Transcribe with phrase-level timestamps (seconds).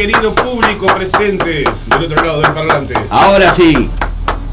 [0.00, 2.94] Querido público presente del otro lado del parlante.
[3.10, 3.90] Ahora sí,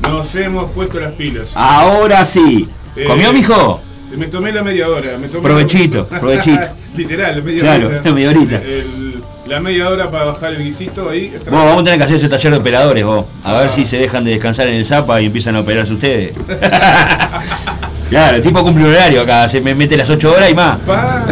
[0.02, 1.54] Nos hemos puesto las pilas.
[1.56, 2.68] ahora sí.
[2.98, 3.80] Eh, ¿Comió, mijo?
[4.18, 5.18] Me tomé la media hora.
[5.18, 6.60] Me tomé Provechito, provechito.
[6.98, 8.02] Literal, media Claro, hora.
[8.04, 8.56] la media horita.
[8.58, 11.34] El- la media hora para bajar el guisito ahí.
[11.46, 13.24] Vos, vamos a tener que hacer ese taller de operadores, vos.
[13.46, 13.70] A ver Ah.
[13.70, 16.34] si se dejan de descansar en el Zapa y empiezan a operarse ustedes.
[18.10, 20.78] claro, el tipo cumple un horario acá, se me mete las 8 horas y más.
[20.80, 21.24] Pa.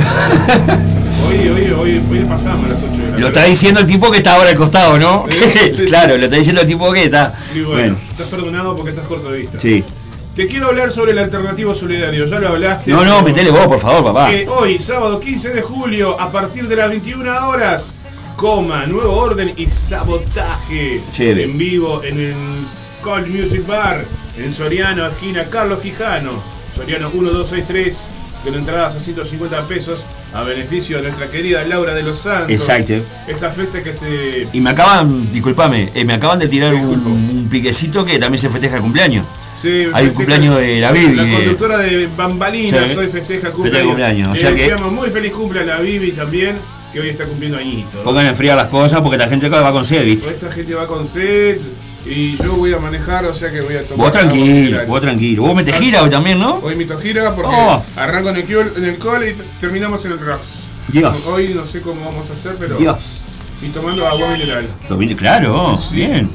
[1.28, 4.50] Hoy, hoy, hoy, hoy pasamos las 8 Lo está diciendo el tipo que está ahora
[4.50, 5.26] al costado, ¿no?
[5.88, 7.34] Claro, lo está diciendo el tipo que está.
[7.54, 9.60] Y bueno, estás perdonado porque estás corto de vista.
[9.60, 9.84] sí.
[10.36, 12.92] Te quiero hablar sobre el alternativo solidario, ya lo hablaste.
[12.92, 14.30] No, no, metele vos, por favor, papá.
[14.30, 17.94] que hoy, sábado 15 de julio, a partir de las 21 horas,
[18.36, 21.46] coma, nuevo orden y sabotaje Chévere.
[21.46, 22.36] en vivo en el
[23.02, 24.04] Cold Music Bar
[24.38, 26.32] en Soriano, esquina Carlos Quijano.
[26.76, 28.08] Soriano 1263,
[28.44, 30.04] con entradas a 150 pesos
[30.36, 32.52] a beneficio de nuestra querida Laura de los Santos.
[32.52, 32.94] Exacto.
[33.28, 34.48] Esta fiesta que se.
[34.52, 38.50] Y me acaban, disculpame, eh, me acaban de tirar un, un piquecito que también se
[38.50, 39.26] festeja el cumpleaños.
[39.60, 42.98] se Hay un cumpleaños de la Bibi, La de- conductora de Bambalinas Sí.
[42.98, 43.88] hoy festeja cumpleaños.
[43.88, 46.58] cumpleaños, o sea que- deseamos muy feliz cumple a la Bibi también,
[46.92, 48.02] que hoy está cumpliendo añitos.
[48.04, 50.30] Pongan a enfriar las cosas porque la gente acá va con sed, ¿viste?
[50.30, 51.60] Esta gente va con sed
[52.06, 53.98] y yo voy a manejar, o sea que voy a tomar.
[54.08, 55.42] Vos tranquilo, vos tranquilo.
[55.44, 56.56] Vos metés gira hoy también, ¿no?
[56.56, 57.84] Hoy mi gira porque Oh.
[57.96, 60.64] arranco en el, en el cole y terminamos en el Raps.
[60.88, 61.26] Dios.
[61.28, 62.78] Hoy no sé cómo vamos a hacer, pero.
[62.78, 63.22] Dios.
[63.62, 64.68] Y tomando agua mineral.
[65.18, 65.96] Claro, Sí.
[65.96, 66.30] bien.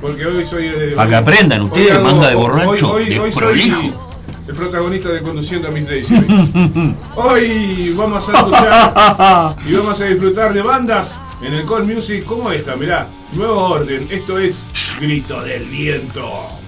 [0.00, 0.66] Porque hoy soy.
[0.66, 4.08] eh, Para que aprendan hoy ustedes, hago- de hoy- borracho, hoy- hoy soy desprolijo.
[4.48, 6.14] el protagonista de Conduciendo a Miss Daisy.
[6.14, 6.96] Hoy.
[7.14, 12.52] Hoy vamos a escuchar y vamos a disfrutar de bandas en el Call Music como
[12.52, 14.66] esta, mirá, nuevo orden, esto es
[15.00, 16.61] Grito del Viento.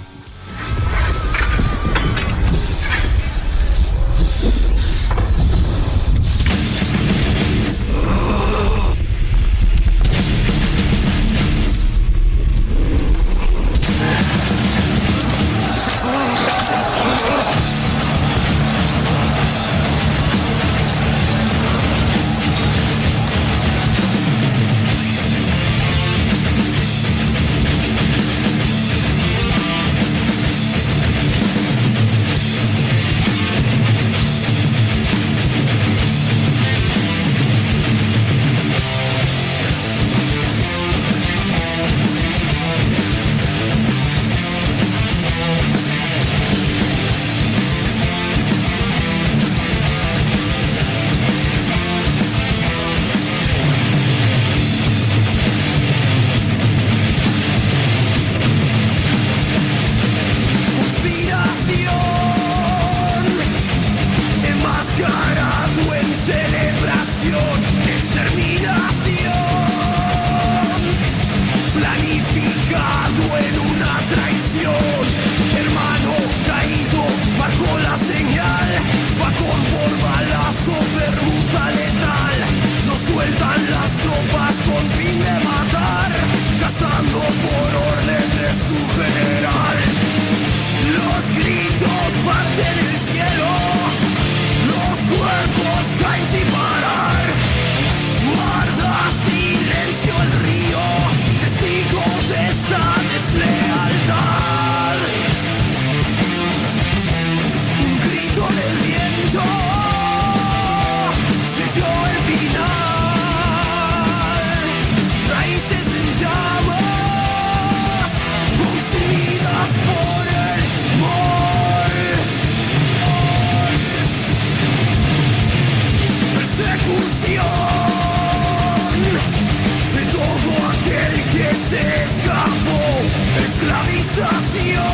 [133.64, 134.84] Esclavización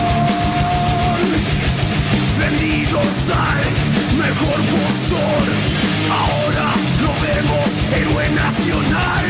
[2.38, 3.64] vendidos al
[4.16, 5.42] mejor postor.
[6.08, 6.68] Ahora
[7.02, 9.24] lo vemos héroe nacional,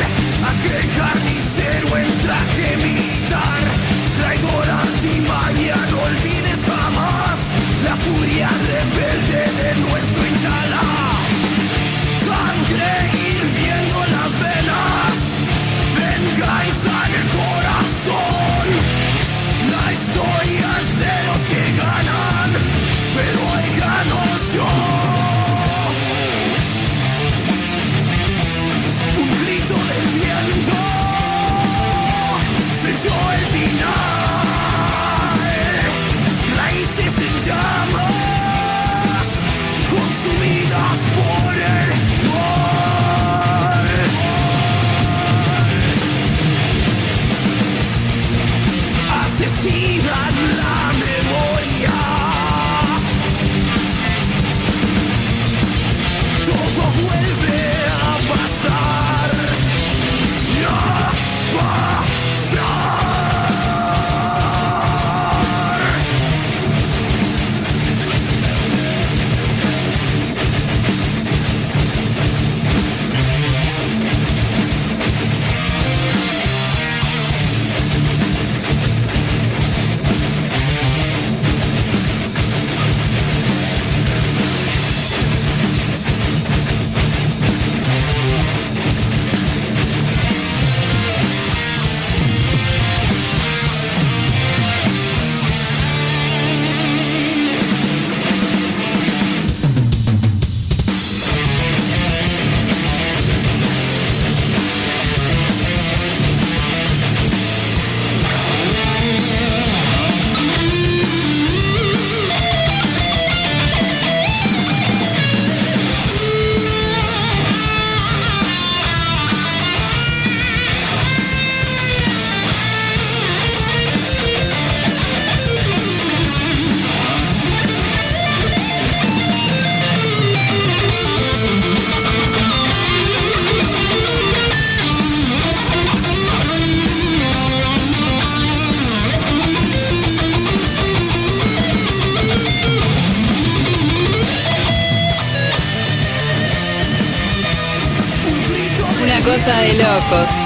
[149.90, 150.39] cosa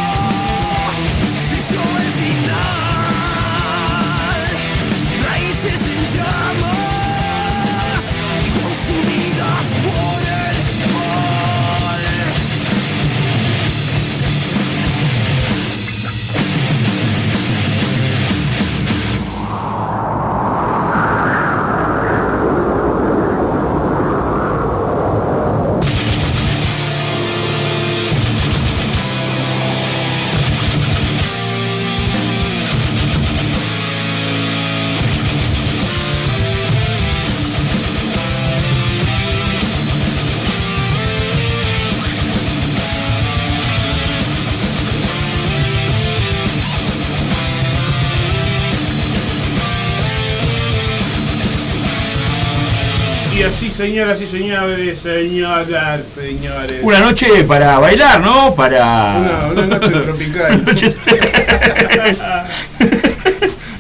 [53.75, 56.81] señoras y señores, señoras, señores.
[56.83, 58.55] Una noche para bailar, ¿no?
[58.55, 59.17] Para.
[59.17, 60.65] Una, una noche tropical.
[60.65, 60.95] noche...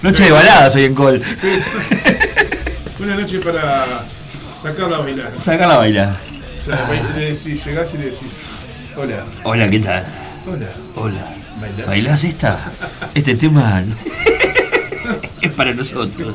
[0.02, 1.22] noche de baladas hoy en Col.
[1.40, 1.48] Sí.
[3.00, 3.84] Una noche para
[4.60, 5.30] sacarla a bailar.
[5.42, 6.10] Sácala a bailar.
[6.60, 8.32] O sea, le decís, llegás y le decís,
[8.96, 10.04] hola, Hola, ¿qué tal?
[10.46, 11.26] hola, Hola.
[11.60, 11.86] ¿bailás?
[11.86, 12.58] ¿Bailás esta?
[13.14, 13.82] Este tema
[15.42, 16.34] es para nosotros.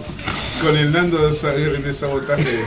[0.62, 2.60] Con el Nando de sa- de sabotaje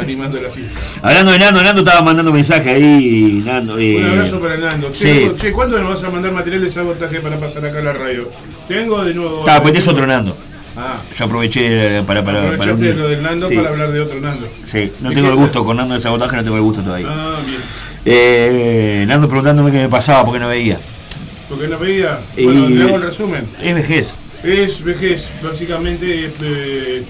[0.00, 0.80] animando la fiesta.
[1.02, 3.42] Hablando de Nando, Nando estaba mandando mensaje ahí.
[3.44, 4.90] Nando, eh, Un abrazo para Nando.
[4.92, 5.24] Che, sí.
[5.26, 7.92] loco, che, ¿cuándo nos vas a mandar material de sabotaje para pasar acá a la
[7.92, 8.26] radio?
[8.68, 9.40] Tengo de nuevo.
[9.40, 10.34] Estaba, pues es otro Nando.
[10.76, 12.96] Ah, Yo aproveché para, para, para unir.
[12.96, 14.46] lo del Nando Sí, para hablar de otro Nando.
[14.64, 14.90] sí.
[15.00, 17.08] no ¿De tengo el gusto con Nando de sabotaje, no tengo el gusto todavía.
[17.10, 17.60] Ah, bien.
[18.06, 20.80] Eh, Nando preguntándome qué me pasaba porque no veía.
[21.50, 22.18] Porque no veía.
[22.42, 23.46] Bueno, le hago el resumen.
[23.62, 24.10] Es vejez.
[24.42, 27.02] Es vejez, básicamente eh,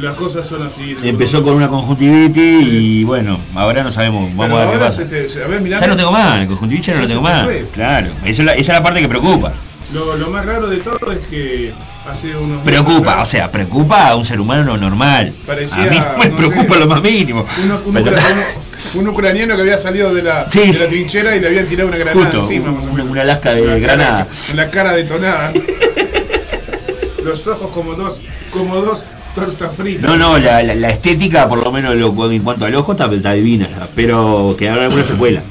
[0.00, 0.94] las cosas son así.
[1.02, 4.30] Empezó con una conjuntivitis y bueno, ahora no sabemos.
[4.36, 5.04] Pero Vamos a ver qué pasa.
[5.08, 7.44] te- a ver, mirá, Ya no tengo más, el conjuntivitis ya no lo tengo más.
[7.44, 7.66] fue.
[7.72, 9.52] Claro, esa es, la, esa es la parte que preocupa.
[9.92, 11.72] Lo, lo más raro de todo es que
[12.10, 15.32] hace unos Preocupa, o sea, preocupa a un ser humano normal.
[15.46, 17.46] Parecía, a mí me no preocupa sé, lo más mínimo.
[17.64, 18.42] uno- un, Pero- ucraniano,
[18.94, 20.72] un ucraniano que había salido de la, Sí.
[20.72, 22.70] de la trinchera y le habían tirado una granada Justo, encima.
[22.70, 24.26] una, lasca de cara- granada.
[24.54, 25.52] La cara detonada.
[27.24, 28.18] Los ojos como dos,
[28.50, 29.04] como dos
[29.34, 30.02] tortas fritas.
[30.02, 33.12] No, no, la, la- la estética, por lo menos lo- en cuanto al ojo, está,
[33.12, 35.42] está divina pero quedaron algunas secuelas.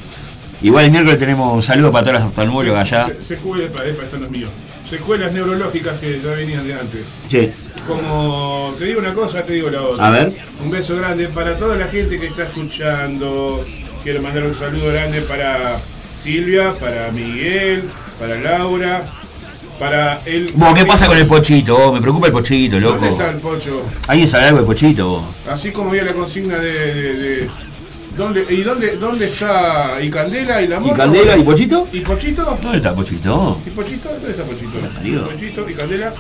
[0.62, 3.08] Igual el miércoles tenemos un saludo para todas las oftalmólogas allá.
[3.08, 4.48] Se, secuelas, epa, epa, esto no es mío.
[4.90, 7.02] Secuelas neurológicas que ya venían de antes.
[7.28, 7.50] Sí,
[7.88, 10.08] Como te digo una cosa, te digo la otra.
[10.08, 10.32] a ver.
[10.64, 13.64] Un beso grande para toda la gente que está escuchando.
[14.04, 15.80] Quiero mandar un saludo grande para
[16.24, 17.84] Silvia, para Miguel,
[18.20, 19.02] para Laura,
[19.80, 20.52] para el.
[20.54, 21.78] Vos, ¿qué pasa con el pochito?
[21.78, 21.94] vos?
[21.94, 23.06] me preocupa el pochito, ¿Dónde loco.
[23.22, 23.82] está el pocho?
[24.08, 25.08] ¿Alguien sabe algo del pochito?
[25.08, 25.24] vos?
[25.50, 26.94] Así como había la consigna de.
[26.94, 27.50] de- de-
[28.18, 30.96] ¿dónde, ¿Y dónde, dónde está y Candela y la ¿Y moto?
[30.96, 31.88] Candela y Pochito?
[31.92, 32.58] ¿Y Pochito?
[32.62, 33.58] ¿Dónde está Pochito?
[33.66, 34.10] ¿Y Pochito?
[34.10, 35.30] ¿Dónde está Pochito?
[35.32, 36.12] Pochito y Candela.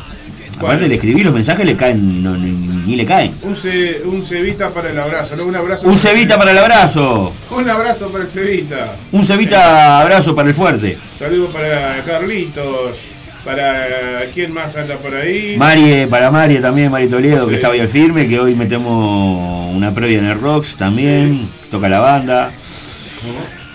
[0.57, 3.33] Aparte le escribí los mensajes, le caen, no, ni, ni le caen.
[3.41, 5.45] Un, ce- un cebita para el abrazo, ¿no?
[5.45, 5.88] Un abrazo.
[5.88, 7.33] Un cebita para el abrazo.
[7.51, 8.95] Un abrazo para el cebita.
[9.12, 10.98] Un cebita abrazo para el fuerte.
[11.17, 12.98] Saludos para Carlitos.
[13.45, 15.55] Para quién más anda por ahí.
[15.57, 19.93] Marie, para Marie también, Mari Toledo, que estaba ahí al firme, que hoy metemos una
[19.93, 22.51] previa en el Rocks también, toca la banda.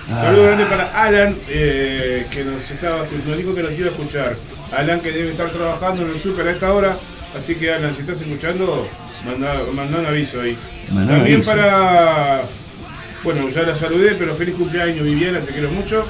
[0.09, 4.35] Saludo grande para Alan, eh, que nos estaba, nos dijo que nos iba a escuchar.
[4.75, 6.97] Alan que debe estar trabajando en el super a esta hora.
[7.37, 8.89] Así que Alan, si estás escuchando,
[9.27, 10.57] manda, manda un aviso ahí.
[10.93, 11.51] Mandá También aviso.
[11.51, 12.41] para.
[13.23, 16.07] Bueno, ya la saludé, pero feliz cumpleaños Viviana, te quiero mucho.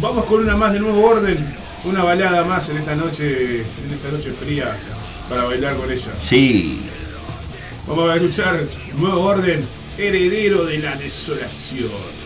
[0.00, 1.38] Vamos con una más de nuevo orden,
[1.84, 4.76] una balada más en esta noche, en esta noche fría
[5.28, 6.12] para bailar con ella.
[6.20, 6.82] Sí.
[7.86, 8.60] Vamos a escuchar
[8.96, 9.66] Nuevo Orden,
[9.98, 12.21] heredero de la desolación.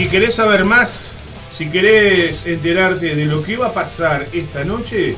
[0.00, 1.12] Si querés saber más,
[1.54, 5.14] si querés enterarte de lo que va a pasar esta noche,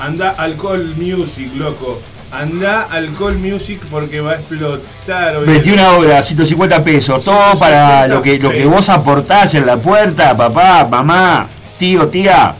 [0.00, 2.02] anda al Call Music, loco.
[2.32, 5.36] Anda al Call Music porque va a explotar.
[5.36, 5.46] hoy.
[5.46, 10.36] 21 horas, 150 pesos, todo para lo que, lo que vos aportás en la puerta,
[10.36, 12.56] papá, mamá, tío, tía.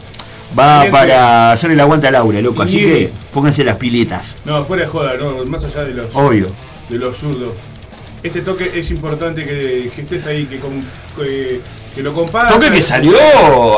[0.57, 2.61] Va para hacer el aguante a Laura, loco.
[2.61, 4.37] Así que pónganse las piletas.
[4.45, 6.47] No, fuera de joda, no, más allá de los, Obvio.
[6.87, 7.51] de los zurdos.
[8.25, 10.81] Este toque es importante que, que estés ahí, que, com-
[11.17, 11.61] que,
[11.93, 12.53] que lo compartas.
[12.55, 13.15] Toque que salió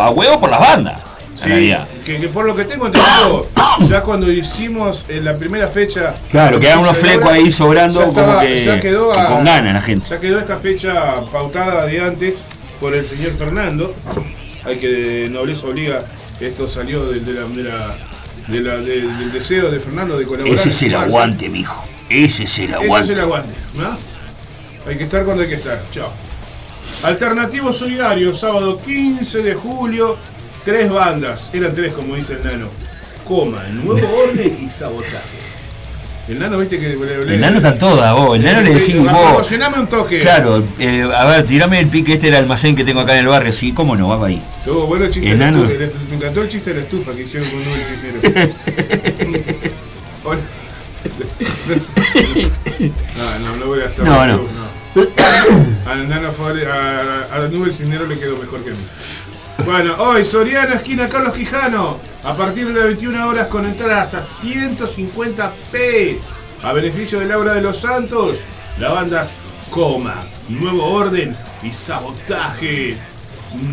[0.02, 1.02] a huevo por las bandas.
[1.36, 1.72] Sí,
[2.06, 3.48] que, que por lo que tengo entendido,
[3.90, 6.16] ya cuando hicimos en la primera fecha.
[6.32, 9.74] Claro, quedaban unos flecos ahí sobrando, ya como que- ya quedó que a- con ganas
[9.74, 10.08] la gente.
[10.10, 12.38] Ya quedó esta fecha pautada de antes
[12.80, 13.94] por el señor Fernando.
[14.66, 16.06] Hay que de nobleza obliga,
[16.40, 17.96] esto salió de, de la, de la-
[18.48, 20.56] de la- de- del deseo de Fernando de colaborar.
[20.58, 21.86] Ese es el aguante, mijo.
[22.10, 23.14] Ese es el Ese aguante.
[23.14, 24.16] es el aguante, ¿no?
[24.88, 25.84] Hay que estar cuando hay que estar.
[25.91, 26.12] Chao.
[27.04, 30.15] Alternativo Solidario, sábado 15 de julio.
[30.63, 32.67] Tres bandas, eran tres como dice el nano.
[33.26, 35.38] Coma, Nuevo Orden y Sabotaje.
[36.28, 36.91] El nano, viste que.
[36.91, 38.36] El nano está toda, vos.
[38.36, 39.50] El nano le decís vos.
[39.78, 40.19] Un toque.
[40.19, 43.19] Claro, eh, a ver, tirame el pique, este era el almacén que tengo acá en
[43.19, 44.41] el barrio, sí, cómo no, va ahí.
[44.60, 45.63] Estuvo bueno el chiste El nano.
[45.63, 48.58] estufa, el- Me encantó el chiste de la estufa que hicieron con Nubel Cisnero.
[52.78, 54.66] No, no, no voy a hacer No, no.
[55.88, 57.28] Al nano Favre- a,
[58.06, 58.80] le quedó mejor que a mí.
[59.66, 61.98] Bueno, hoy Soriano, esquina Carlos Quijano.
[62.24, 66.18] A partir de las 21 horas con entradas a 150p.
[66.64, 68.40] A beneficio de Laura de los Santos.
[68.80, 69.34] La bandas
[69.70, 72.98] Coma, Nuevo Orden y Sabotaje.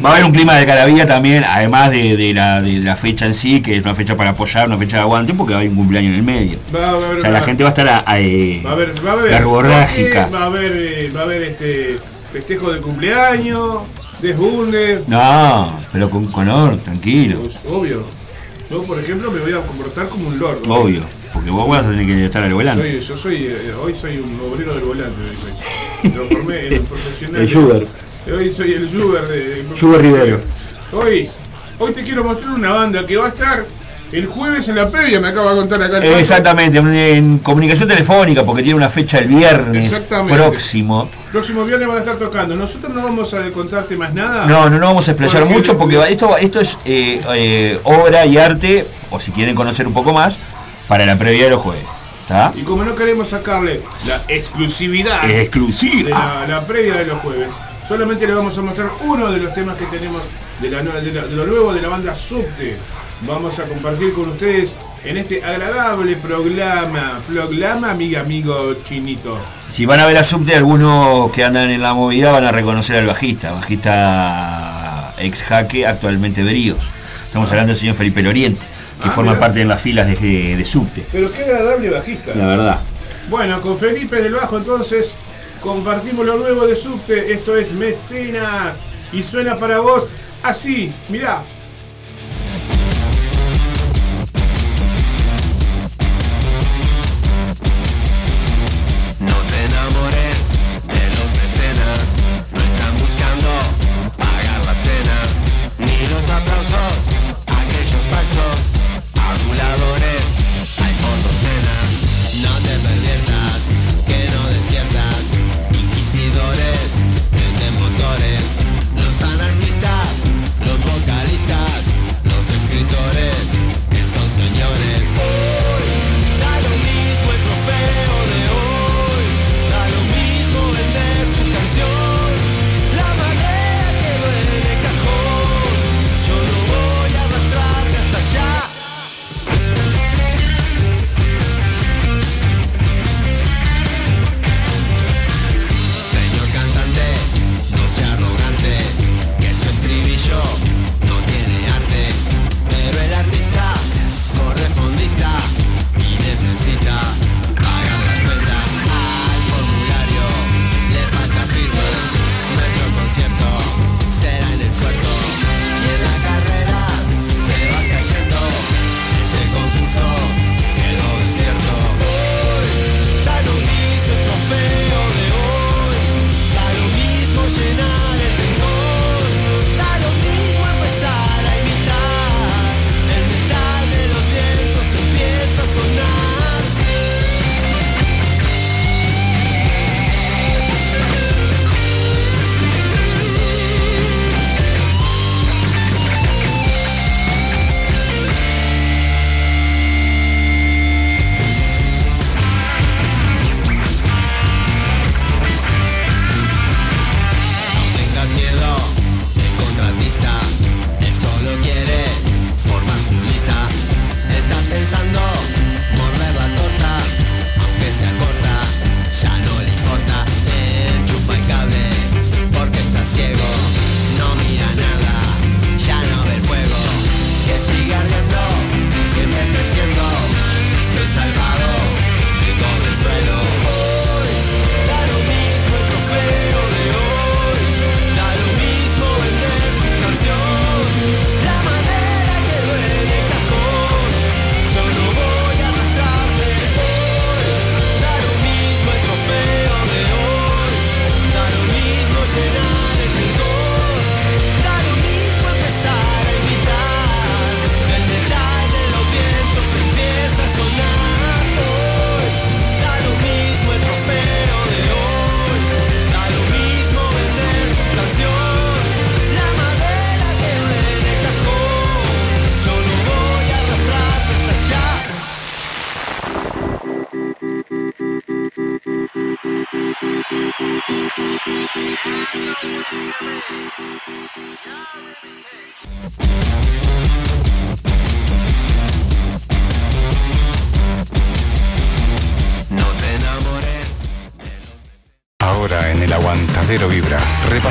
[0.04, 3.26] Va a haber un clima de caravilla también, además de, de la, de la fecha
[3.26, 5.60] en sí, que es una fecha para apoyar, una fecha de aguante, porque va a
[5.60, 6.58] haber un cumpleaños en el medio.
[6.74, 8.72] Va a haber O sea, la gente va a estar a, a, eh, Va a
[8.74, 11.98] haber, va a haber Va a eh, va a haber este
[12.32, 13.82] festejo de cumpleaños,
[14.20, 15.02] desbunde.
[15.06, 18.04] No, pero con color, tranquilo, Pues, obvio.
[18.70, 20.66] Yo, por ejemplo, me voy a comportar como un lord.
[20.66, 20.74] ¿no?
[20.74, 21.02] obvio.
[21.32, 22.84] Porque vos vas a tener que estar al volante.
[22.84, 25.20] Soy, yo soy, eh, hoy soy un obrero del volante.
[26.02, 27.42] Me transformé en un profesional.
[27.42, 27.88] El.
[28.26, 29.64] Hoy soy el Sugar de.
[29.78, 30.40] Sugar Rivero.
[30.92, 31.28] Hoy,
[31.78, 33.64] hoy te quiero mostrar una banda que va a estar
[34.12, 36.04] el jueves en la previa, me acaba de contar acá el.
[36.14, 41.08] Exactamente, en, comunicación telefónica, porque tiene una fecha el viernes próximo.
[41.32, 42.56] Próximo viernes van a estar tocando.
[42.56, 44.46] Nosotros no vamos a contarte más nada.
[44.46, 48.24] No, no, no vamos a explayar Porque- mucho porque esto, esto es eh, eh, obra
[48.24, 50.38] y arte, o si quieren conocer un poco más,
[50.88, 51.84] para la previa de los jueves.
[52.22, 52.54] ¿Está?
[52.56, 56.08] Y como no queremos sacarle la exclusividad de Exclusiva.
[56.08, 57.50] la, la previa de los jueves,
[57.88, 60.22] solamente le vamos a mostrar uno de los temas que tenemos
[60.60, 62.76] de, la, de, la- de lo nuevo de la banda Subte.
[63.26, 67.20] Vamos a compartir con ustedes en este agradable programa.
[67.26, 69.38] Programa, amiga, amigo chinito.
[69.70, 72.96] Si van a ver a Subte, algunos que andan en la movida van a reconocer
[72.96, 76.78] al bajista, bajista ex jaque, actualmente Beríos.
[77.26, 78.64] Estamos hablando del señor Felipe Loriente,
[79.02, 79.40] que Ah, forma mira.
[79.40, 81.04] parte de las filas de, de Subte.
[81.10, 82.32] Pero qué agradable bajista.
[82.34, 82.78] La verdad.
[83.28, 85.12] Bueno, con Felipe del Bajo entonces
[85.64, 87.32] compartimos lo nuevo de Subte.
[87.32, 88.86] Esto es Mecenas.
[89.12, 91.42] Y suena para vos así, mirá.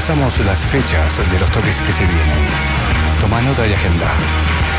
[0.04, 2.48] Repasamos las fechas de los toques que se vienen.
[3.22, 4.12] Toma nota y agenda.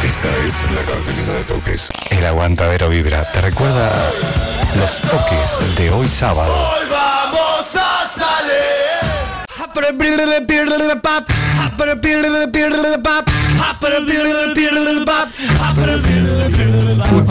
[0.05, 1.89] Esta es la cartelera de toques.
[2.11, 3.91] El Aguantadero Vibra te recuerda
[4.79, 6.53] los toques de hoy sábado.
[6.53, 9.55] Hoy vamos a salir.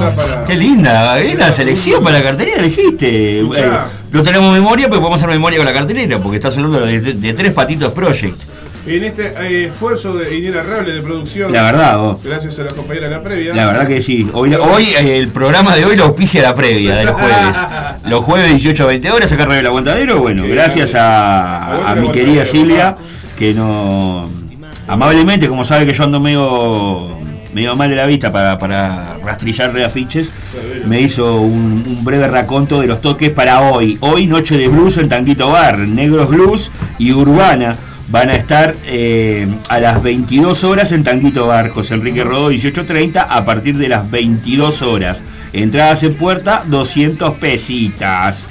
[0.05, 0.43] Justa para.
[0.43, 3.41] Qué linda, linda selección para la cartelera elegiste.
[3.41, 3.61] Escuchá.
[3.61, 6.99] Eh, no tenemos memoria, pero podemos hacer memoria con la cartelera, porque estás hablando de,
[6.99, 8.41] de Tres Patitos Project.
[8.85, 11.53] En este eh, esfuerzo de inenarrable de producción.
[11.53, 12.17] La verdad, vos.
[12.21, 13.55] Gracias a la compañera de la previa.
[13.55, 14.29] La verdad que sí.
[14.33, 17.57] Hoy, hoy eh, el programa de hoy lo auspicia la previa de los jueves.
[18.05, 20.19] Los jueves 18 a 20 horas acá arriba del aguantadero.
[20.19, 22.95] Bueno, Qué gracias a, a el mi querida Silvia,
[23.39, 24.29] que no
[24.87, 27.12] amablemente, como sabe que yo ando medio
[27.53, 30.29] medio mal de la vista para, para rastrillar de afiches,
[30.85, 33.97] me hizo un, un breve raconto de los toques para hoy.
[34.01, 37.75] Hoy noche de blues en Tanguito Bar, Negros Blues y Urbana.
[38.09, 43.21] Van a estar eh, a las 22 horas en Tanguito Bar, José Enrique Rodó 1830,
[43.21, 45.21] a partir de las 22 horas.
[45.53, 48.45] Entradas en puerta, 200 pesitas.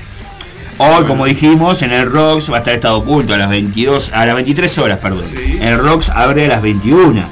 [0.79, 4.27] Hoy, como dijimos, en el Rocks va a estar estado oculto a las 22, a
[4.27, 5.27] las 23 horas, perdón.
[5.33, 5.59] Sí.
[5.61, 7.23] El Rocks abre a las 21.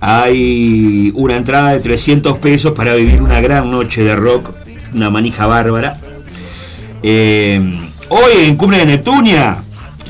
[0.00, 0.22] Ajá.
[0.22, 4.50] Hay una entrada de 300 pesos para vivir una gran noche de rock,
[4.94, 5.94] una manija bárbara.
[7.02, 7.60] Eh,
[8.08, 9.56] hoy en Cumbre de Neptunia,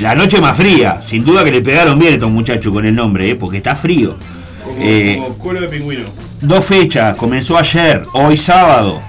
[0.01, 1.01] la noche más fría.
[1.03, 3.77] Sin duda que le pegaron bien a estos muchachos con el nombre, eh, porque está
[3.77, 4.17] frío.
[4.65, 6.05] Como, Eh, como de pingüino.
[6.41, 9.01] Dos fechas, comenzó ayer, hoy sábado.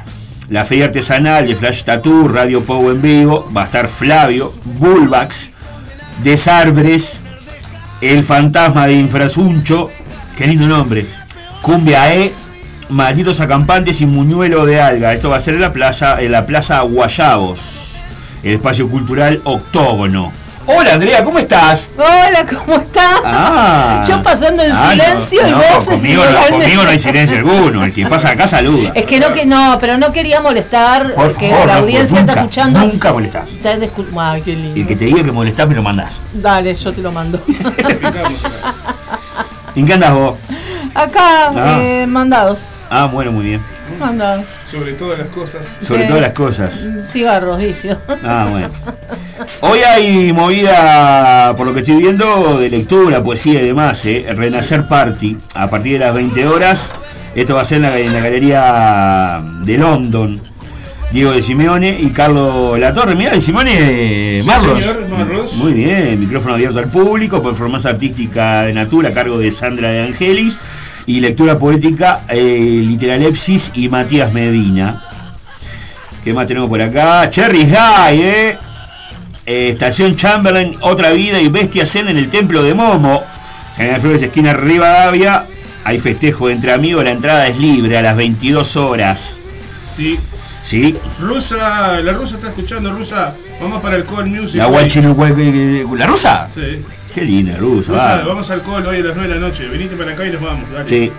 [0.49, 3.49] La feria artesanal de Flash Tattoo, Radio Pow en vivo.
[3.55, 5.51] Va a estar Flavio, Bullbax,
[6.23, 7.21] Desarbres,
[8.01, 9.89] El Fantasma de Infrasuncho,
[10.37, 11.05] qué lindo nombre.
[11.61, 12.33] Cumbia E,
[12.89, 15.13] Malditos Acampantes y Muñuelo de Alga.
[15.13, 17.59] Esto va a ser en la plaza, en la plaza Guayabos,
[18.43, 20.31] el espacio cultural Octógono.
[20.67, 21.89] Hola Andrea, ¿cómo estás?
[21.97, 23.15] Hola, ¿cómo está?
[23.25, 24.05] Ah.
[24.07, 26.99] Yo pasando en Ah, no, silencio y no, vos conmigo, no, realmente- conmigo no hay
[26.99, 27.83] silencio alguno.
[27.83, 28.91] El que pasa acá saluda.
[28.93, 32.31] Es que no, que no, pero no quería molestar, Por que favor, la audiencia nunca,
[32.33, 32.79] está escuchando.
[32.79, 33.49] Nunca molestás.
[34.19, 34.79] Ay, qué lindo.
[34.79, 36.19] El que te diga que molestás me lo mandás.
[36.31, 37.41] Dale, yo te lo mando.
[39.75, 40.37] ¿En qué andás vos?
[40.93, 41.79] Acá, Ah.
[41.81, 42.59] eh, mandados.
[42.89, 43.61] Ah, bueno, muy bien.
[43.99, 44.45] Mandados.
[44.69, 45.65] Sobre todas las cosas.
[45.85, 46.87] Sobre todas las cosas.
[47.11, 47.97] Cigarros, vicio.
[48.23, 48.69] Ah, bueno.
[49.61, 54.25] Hoy hay movida, por lo que estoy viendo, de lectura, poesía y demás, ¿eh?
[54.35, 56.91] Renacer Party, a partir de las 20 horas.
[57.35, 60.41] Esto va a ser en la, en la galería de London.
[61.11, 63.15] Diego de Simeone y Carlos Latorre.
[63.15, 64.79] Mira, de Simeone, Sí, Marlos.
[64.83, 65.53] señor, Marlos.
[65.55, 70.03] Muy bien, micrófono abierto al público, performance artística de Natura a cargo de Sandra de
[70.03, 70.59] Angelis
[71.05, 75.03] y lectura poética, eh, Literalepsis y Matías Medina.
[76.23, 77.29] ¿Qué más tenemos por acá?
[77.29, 78.57] Cherry High, ¿eh?
[79.45, 83.21] Eh, Estación Chamberlain, Otra Vida y Bestia Zen en el Templo de Momo.
[83.75, 85.43] General Flores, esquina Rivadavia.
[85.83, 89.39] Hay festejo entre amigos, la entrada es libre a las 22 horas.
[89.97, 90.17] Sí.
[90.71, 90.95] ¿Sí?
[91.19, 93.35] Rusa, la rusa está escuchando, rusa.
[93.59, 94.55] Vamos para el Call Music.
[94.55, 94.85] La hoy.
[94.85, 96.47] guachinu- ¿La rusa?
[96.55, 96.81] Sí.
[97.13, 97.91] Qué linda, rusa.
[97.91, 98.23] Rusa, va.
[98.23, 99.67] vamos al Call hoy a las 9 de la noche.
[99.67, 100.71] Venite para acá y nos vamos.
[100.71, 100.87] Dale.
[100.87, 101.11] Sí.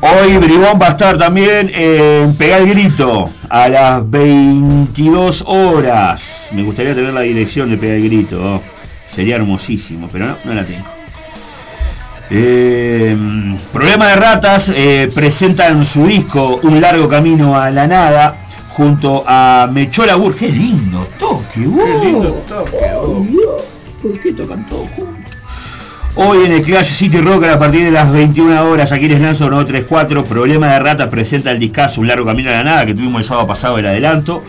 [0.00, 6.48] Hoy Bribón va a estar también en Pegar el Grito a las 22 horas.
[6.52, 8.40] Me gustaría tener la dirección de Pegar el Grito.
[8.42, 8.62] oh.
[9.06, 10.86] Sería hermosísimo, pero no, no la tengo.
[12.30, 13.14] Eh,
[13.74, 18.36] Problema de Ratas eh, presentan su disco Un largo camino a la nada
[18.70, 20.34] junto a Mechola Bur.
[20.34, 21.60] ¡Qué lindo toque!
[21.60, 22.04] Qué wow.
[22.04, 22.76] lindo toque.
[22.96, 23.24] oh.
[23.28, 23.62] Dios,
[24.02, 25.20] ¿Por qué tocan todos juntos?
[26.16, 29.48] Hoy en el Clash City Rock a partir de las 21 horas aquí en Lanzo
[29.48, 33.22] 934 Problema de Ratas presenta el discazo Un largo camino a la nada que tuvimos
[33.22, 34.42] el sábado pasado el adelanto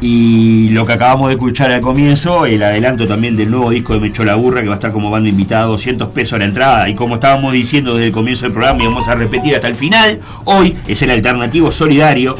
[0.00, 4.00] y lo que acabamos de escuchar al comienzo el adelanto también del nuevo disco de
[4.00, 6.94] Mechola Burra que va a estar como banda invitada 200 pesos a la entrada y
[6.94, 10.18] como estábamos diciendo desde el comienzo del programa y vamos a repetir hasta el final
[10.44, 12.36] hoy es el alternativo solidario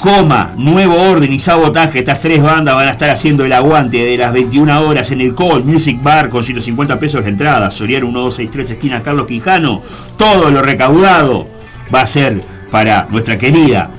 [0.00, 4.16] Coma, Nuevo Orden y Sabotaje, estas tres bandas van a estar haciendo el aguante de
[4.16, 7.70] las 21 horas en el Call Music Bar con 150 pesos la entrada.
[7.70, 9.82] Soriano 1263 esquina Carlos Quijano.
[10.16, 11.46] Todo lo recaudado
[11.94, 13.90] va a ser para nuestra querida,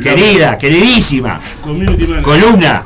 [0.00, 1.40] querida, queridísima
[2.22, 2.84] columna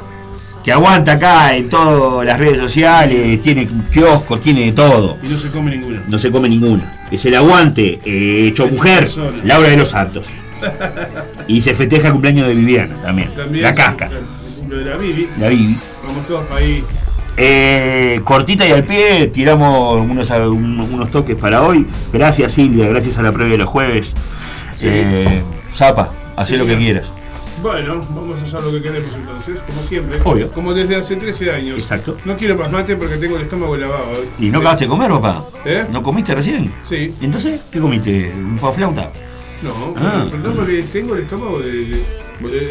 [0.64, 5.18] que aguanta acá en todas las redes sociales, tiene kioscos, tiene de todo.
[5.22, 6.04] Y no se come ninguna.
[6.08, 7.06] No se come ninguna.
[7.10, 9.10] Es el aguante eh, hecho mujer.
[9.44, 10.26] Laura de los Santos.
[11.48, 13.30] Y se festeja el cumpleaños de Viviana también.
[13.34, 15.28] También la casca, El cumple de la Bibi.
[15.38, 15.78] la Vivi.
[16.06, 16.84] Vamos todos para ahí.
[17.36, 21.86] Eh, cortita y al pie, tiramos unos, un- unos toques para hoy.
[22.12, 24.12] Gracias Silvia, gracias a la previa de los jueves.
[24.82, 25.42] Eh,
[25.74, 27.12] Zapa, haz Sí, lo que quieras.
[27.62, 30.18] Bueno, vamos a hacer lo que queremos entonces, como siempre.
[30.24, 30.50] Obvio.
[30.52, 31.76] Como desde hace 13 años.
[31.76, 32.16] Exacto.
[32.24, 34.12] No quiero más mate porque tengo el estómago lavado.
[34.38, 35.44] ¿Y no acabaste de comer, papá?
[35.66, 35.84] ¿Eh?
[35.92, 36.72] ¿No comiste recién?
[36.88, 37.14] Sí.
[37.20, 38.32] ¿Y entonces qué comiste?
[38.34, 39.10] ¿Un pavo flauta?
[39.62, 40.24] No, Ah.
[40.30, 42.04] pero no porque tengo el estómago de, de-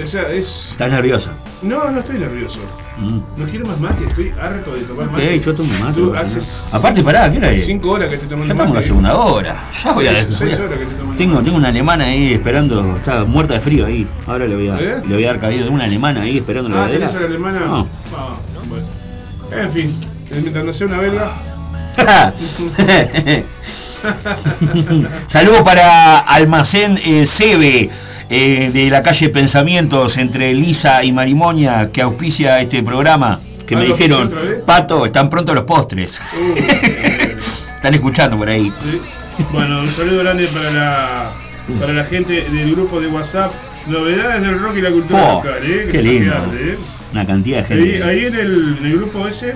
[0.04, 0.70] O sea, es.
[0.72, 1.32] ¿Estás nerviosa?
[1.62, 2.58] No, no estoy nervioso.
[2.98, 3.20] Mm.
[3.38, 5.34] No quiero más mate, estoy harto de tomar mate.
[5.34, 6.02] Ey, yo tomo mate.
[6.72, 7.66] Aparte, pará, ¿qué hora es?
[7.66, 9.70] 5 horas que estoy Ya tomando estamos en la segunda hora.
[9.84, 11.46] Ya voy a Seis- seis horas que estoy tomando Tengo, mate.
[11.46, 14.08] tengo una alemana ahí esperando, está muerta de frío ahí.
[14.26, 15.04] Ahora le voy a, ¿Eh?
[15.08, 15.64] le voy a dar caído.
[15.66, 16.90] Tengo una alemana ahí esperando la Ah.
[16.90, 17.60] ¿tenés a la alemana?
[17.60, 17.88] No.
[18.18, 18.36] Ah,
[18.68, 18.86] bueno.
[19.64, 19.96] En fin,
[20.32, 21.32] mientras no sea una belga.
[25.28, 27.90] Saludos para Almacén eh, Sebe
[28.30, 33.40] eh, de la calle Pensamientos entre Lisa y Marimonia que auspicia este programa.
[33.68, 34.34] Que me Ah, ¿lo dijeron?
[34.66, 36.20] Pato, están pronto los postres.
[36.34, 36.56] Uh,
[37.76, 38.72] Están escuchando por ahí.
[38.84, 39.02] sí.
[39.54, 41.32] Bueno, un saludo grande para la,
[41.80, 43.54] para la gente del grupo de WhatsApp.
[43.88, 45.84] Novedades del rock y la cultura Fo, local, ¿eh?
[45.86, 46.34] Que qué lindo.
[46.56, 46.78] ¿eh?
[47.14, 48.04] Una cantidad de Ahí, gente.
[48.04, 49.54] ahí en, el, en el grupo ese,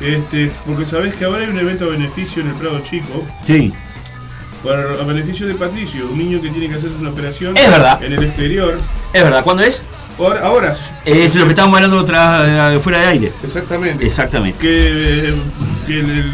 [0.00, 3.72] este, porque sabés que ahora hay un evento a beneficio en el Prado Chico, Sí,
[4.62, 8.02] para, a beneficio de Patricio, un niño que tiene que hacerse una operación Es verdad.
[8.02, 8.78] en el exterior.
[9.12, 9.42] es verdad.
[9.44, 9.82] ¿Cuándo es?
[10.18, 13.32] Ahora, ahora Es lo que estábamos hablando otra, eh, fuera de aire.
[13.44, 14.06] exactamente.
[14.06, 14.58] Exactamente.
[14.60, 15.34] Que,
[15.86, 16.32] que el, el-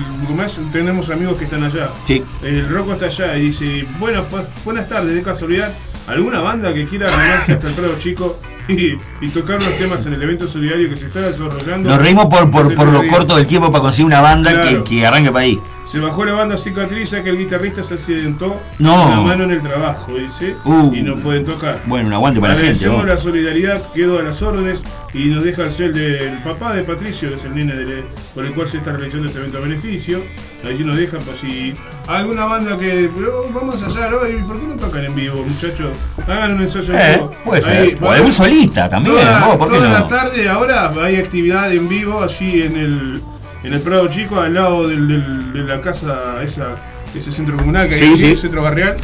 [0.72, 1.90] tenemos amigos que están allá.
[2.06, 2.22] Sí.
[2.42, 5.72] El Rocco está allá y dice, bueno, pues, buenas tardes, de casualidad,
[6.10, 10.14] ¿alguna banda que quiera arrimarse hasta el Prado Chico y, y tocar unos temas en
[10.14, 11.88] el evento solidario que se está desarrollando?
[11.90, 14.84] Nos reímos por, por, por lo corto del tiempo para conseguir una banda Claro.
[14.84, 15.58] que, que arranque para ahí.
[15.86, 18.94] Se bajó la banda cicatriz ya que el guitarrista se accidentó No.
[19.02, 20.92] con la mano en el trabajo, dice, Uh.
[20.94, 21.80] y no pueden tocar.
[21.86, 22.84] Bueno, un aguante para la gente.
[22.84, 24.78] Agradecemos la solidaridad, quedó a las órdenes
[25.12, 28.44] y nos deja el cel del papá de Patricio, que es el nene del- por
[28.46, 30.20] el cual se está realizando este evento a beneficio.
[30.64, 31.74] Allí nos dejan, pues si
[32.06, 33.10] alguna banda que.
[33.18, 35.88] Pero vamos a hacer hoy, ¿por qué no tocan en vivo, muchachos?
[36.28, 37.34] Hagan un ensayo en Eh, vivo.
[37.44, 37.72] puede ser.
[37.82, 39.16] Ahí, O algún solista también.
[39.16, 39.94] Toda, vos, ¿por qué toda no?
[39.94, 43.20] la tarde ahora hay actividad en vivo allí en el,
[43.64, 46.76] en el Prado Chico, al lado del, del- de la casa, esa,
[47.14, 48.30] ese centro comunal que hay Sí, allí, sí.
[48.32, 48.96] el centro barrial,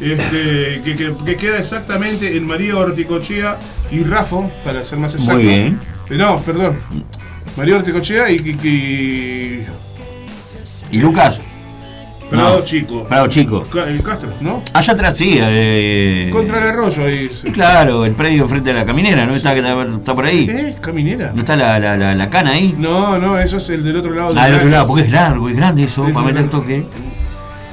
[0.00, 3.56] este, que, que- que queda exactamente en María Horticochea
[3.92, 5.34] y Rafo, para ser más exacto.
[5.34, 5.78] Muy bien.
[6.10, 6.78] Eh, No, perdón.
[7.56, 9.66] María Horticochea y, y, y
[10.96, 11.40] ¿Y Lucas?
[12.30, 12.64] Prado No.
[12.64, 13.04] Chico.
[13.04, 13.62] Prado Chico.
[13.70, 14.62] Ca- el Castro, ¿no?
[14.72, 15.36] Allá atrás sí.
[15.38, 17.30] Eh, Contra el arroyo ahí.
[17.44, 19.34] y claro, el predio frente a la caminera, ¿no?
[19.34, 20.46] Está, está por ahí.
[20.48, 20.76] ¿Eh?
[20.80, 21.32] ¿Caminera?
[21.34, 22.74] ¿No está la, la, la, la cana ahí?
[22.78, 24.32] No, no, eso es el del otro lado.
[24.38, 26.86] Ah, del otro lado, porque es largo y grande eso, para meter toque.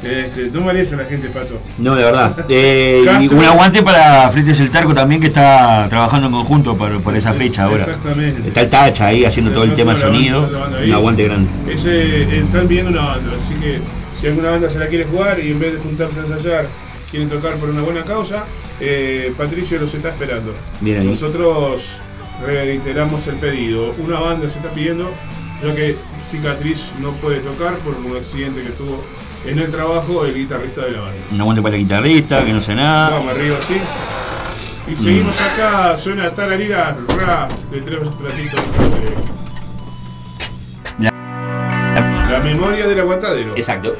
[0.04, 1.60] Este, no merece la gente, Pato.
[1.78, 2.36] No, de verdad.
[2.52, 7.00] Eh, y un aguante para Frentes el Tarco también, que está trabajando en conjunto por,
[7.02, 7.84] por esa fecha ahora.
[7.84, 8.48] Exactamente.
[8.48, 10.50] Está el Tacha ahí haciendo todo el tema de sonido.
[10.84, 11.50] Un aguante grande.
[11.72, 13.80] Ese, eh, están viendo una banda, así que
[14.20, 16.68] si alguna banda se la quiere jugar y en vez de juntarse a ensayar,
[17.12, 18.46] quieren tocar por una buena causa,
[18.80, 20.54] eh, Patricio los está esperando.
[20.82, 21.08] Bien ahí.
[21.08, 21.98] Nosotros
[22.46, 23.94] reiteramos el pedido.
[24.00, 25.10] Una banda se está pidiendo,
[25.64, 25.96] ya que
[26.30, 29.04] Cicatriz no puede tocar por un accidente que tuvo
[29.45, 31.17] en el trabajo el guitarrista de la banda.
[31.32, 33.10] Un aguante para el guitarrista, que no sé nada.
[33.12, 33.75] Vamos arriba, sí.
[34.91, 38.60] Y seguimos acá, suena Tararira Rap de tres platitos.
[40.99, 41.12] La-
[42.32, 43.56] La memoria del aguantadero.
[43.56, 43.95] Exacto.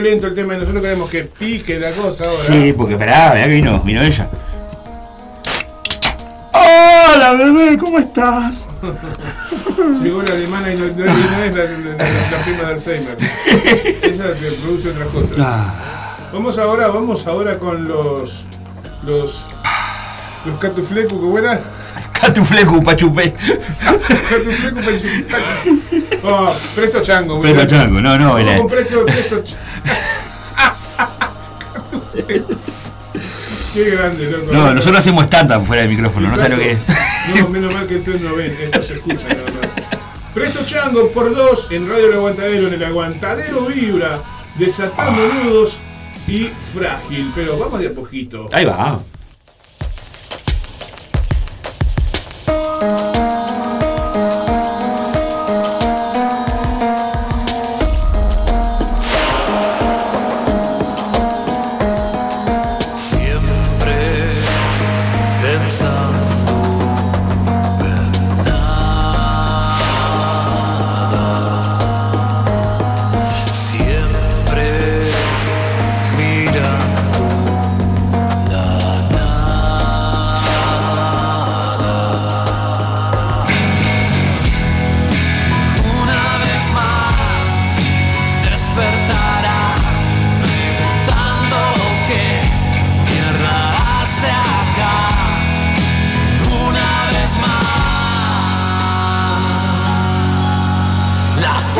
[0.00, 2.36] Como era medio lento el tema, y nosotros queremos que pique la cosa ahora.
[2.36, 4.28] Sí, porque esperá, mirá que vino, vino ella.
[6.52, 8.66] Hola bebé, ¿cómo estás?
[10.02, 13.16] Llegó la alemana y no, no- no es la, la- prima de Alzheimer.
[14.02, 15.36] Ella te produce otras cosas.
[15.38, 15.74] Ah,
[16.32, 18.44] Vamos ahora, vamos ahora con los.
[19.04, 19.46] Los.
[20.46, 21.60] Los catuflecos, ¿cómo era?
[22.12, 23.34] Catuflecu, pachupé.
[24.28, 25.40] Catuflecos para chupar.
[26.22, 27.40] Oh, presto chango.
[27.40, 29.42] Presto chango, no, no, Vamos era- con presto, presto
[33.74, 34.52] Qué grande, loco.
[34.52, 36.78] No, nosotros hacemos stand-up fuera del micrófono, no sabes lo que es.
[37.36, 39.74] No, menos mal que ustedes no ven, esto se escucha nada más.
[40.34, 44.20] Presto Chango por dos en Radio El Aguantadero, en el Aguantadero Vibra,
[44.56, 45.78] desatando nudos
[46.26, 47.30] y frágil.
[47.34, 48.48] Pero vamos de a poquito.
[48.52, 49.00] Ahí va.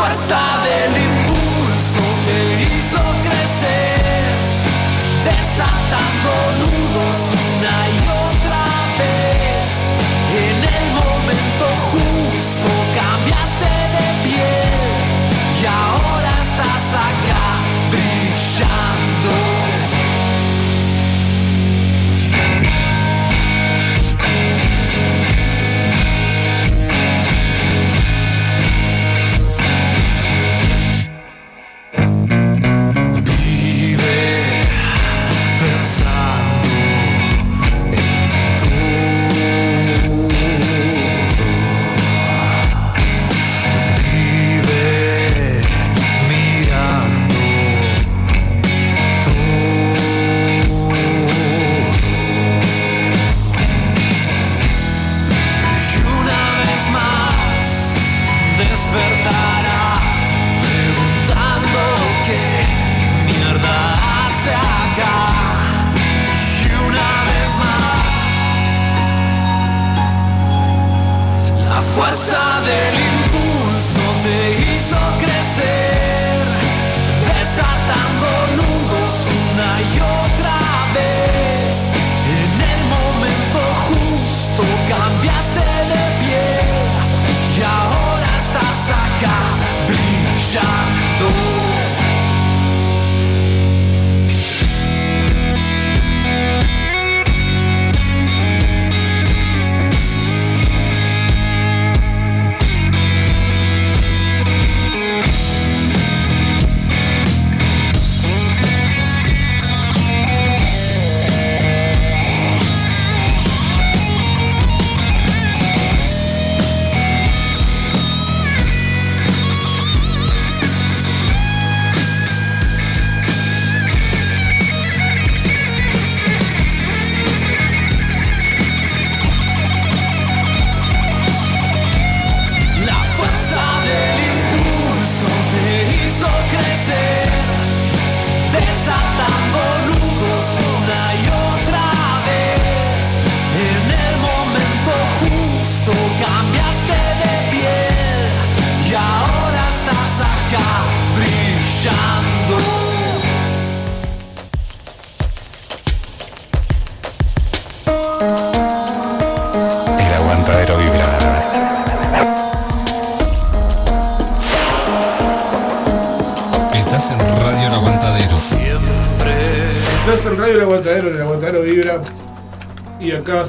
[0.01, 4.25] Fuerza del impulso te hizo crecer,
[5.29, 8.65] desatando nudos una y otra
[9.01, 9.69] vez.
[10.47, 14.91] En el momento justo cambiaste de piel
[15.61, 17.47] y ahora estás acá
[17.93, 19.00] brillando.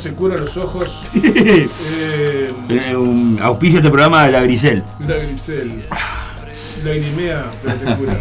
[0.01, 1.03] Se curan los ojos.
[1.15, 1.67] Eh,
[2.69, 4.83] Eh, un auspicio este programa de la Grisel.
[5.07, 5.83] la Grisel.
[6.83, 8.19] La Grimea, pero te cura.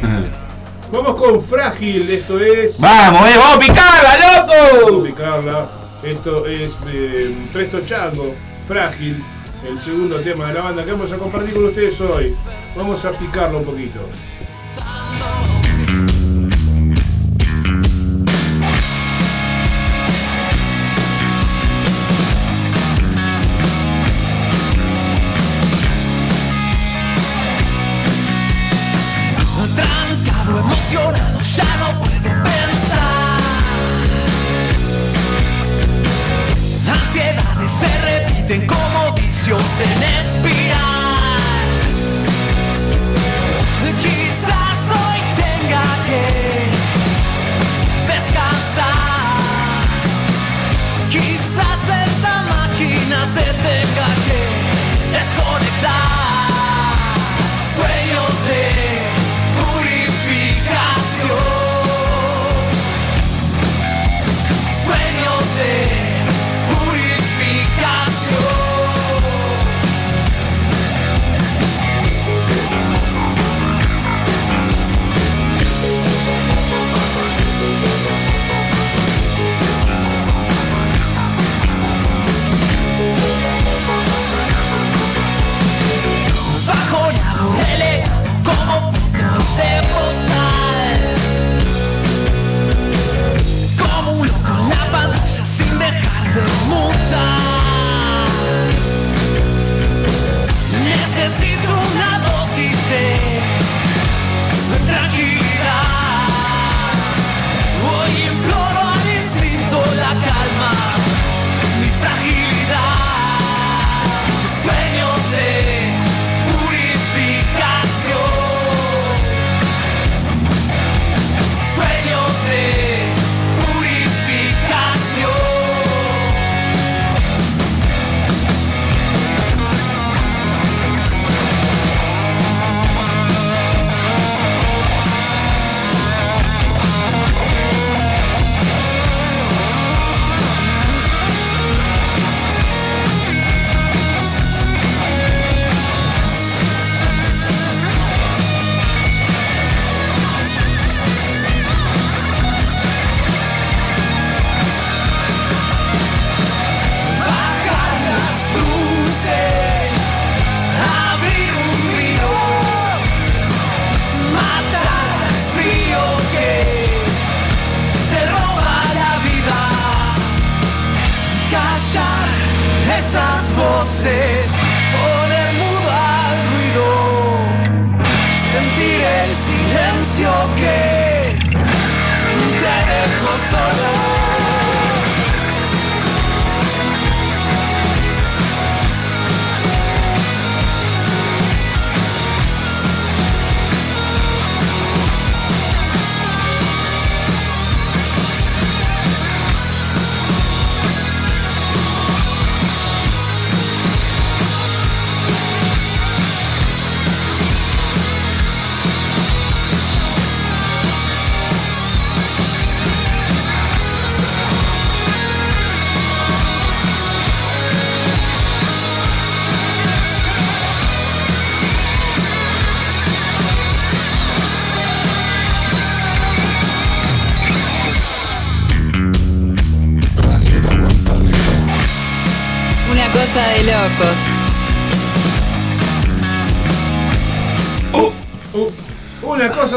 [0.92, 2.78] Vamos con Frágil, esto es.
[2.80, 3.34] ¡Vamos, eh!
[3.38, 5.02] ¡Vamos a picarla, Vamos a loco!
[5.04, 5.68] picarla.
[6.02, 8.34] Esto es eh, Presto Chango,
[8.66, 9.22] Frágil,
[9.68, 12.34] el segundo tema de la banda que vamos a compartir con ustedes hoy.
[12.76, 14.00] Vamos a picarlo un poquito.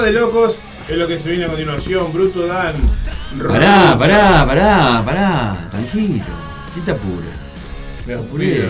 [0.04, 2.12] De locos es lo que se viene a continuación.
[2.14, 2.74] Bruto Dan.
[3.48, 5.68] Pará, pará, pará, pará.
[5.72, 6.24] Tranquilo.
[6.76, 7.28] ¿Qué te apura?
[8.06, 8.70] Me apuré.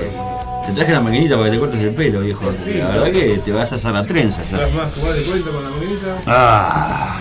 [0.68, 2.46] Te traje la maquinita para que te cortes el pelo, viejo.
[2.78, 4.58] La verdad que te vas a hacer la trenza ya.
[4.58, 6.18] ¿Estás más jugás de cuenta con la maquinita?
[6.28, 7.18] Ah,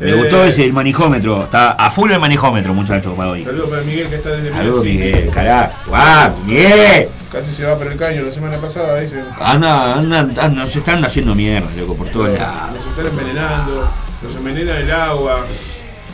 [0.00, 0.14] me Eh.
[0.14, 1.44] gustó ese el manijómetro.
[1.44, 3.44] Está a full el manijómetro, muchacho, para hoy.
[3.44, 5.14] Saludos para Miguel que está desde Saludos, Miguel.
[5.16, 5.72] Miguel, carajo.
[5.92, 7.08] ¡Ah, Miguel!
[7.36, 9.22] Casi se va por el caño la semana pasada, dice.
[9.38, 12.70] Anda, anda, anda, se están haciendo mierda, loco, por todos lados.
[12.78, 13.88] Nos están envenenando,
[14.22, 15.44] nos envenena el agua.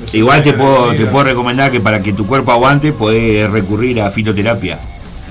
[0.00, 4.00] nos Igual te puedo, te puedo recomendar que para que tu cuerpo aguante podés recurrir
[4.00, 4.80] a fitoterapia.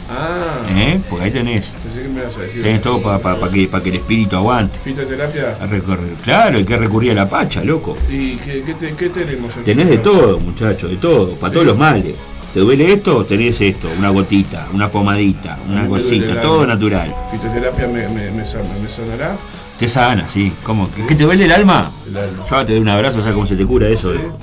[0.10, 1.00] Ah, ¿Eh?
[1.10, 1.68] Porque ahí tenés.
[1.84, 2.64] pensé que me ibas a decir.
[2.64, 4.80] Tenés todo para que, pa que el espíritu aguante.
[4.82, 5.58] Fitoterapia.
[5.62, 6.14] A recorrer.
[6.24, 7.98] Claro, hay que recurrir a la pacha, loco.
[8.10, 9.64] ¿Y qué, qué, te- qué tenemos aquí?
[9.66, 12.16] Tenés de todo, muchacho, de todo, para todos los males.
[12.54, 13.24] ¿Te duele esto?
[13.26, 17.14] Tenés esto, una gotita, una pomadita, una cosita, todo natural.
[17.32, 19.36] Fitoterapia me, me, me, sana- me sanará
[19.80, 20.52] Te sana, sí.
[20.64, 20.90] ¿Cómo?
[20.94, 21.90] ¿Qué, qué te duele el alma?
[22.10, 22.44] el alma.
[22.50, 24.12] Yo ahora te doy un abrazo, ¿sabes cómo se te cura eso?
[24.12, 24.38] viejo?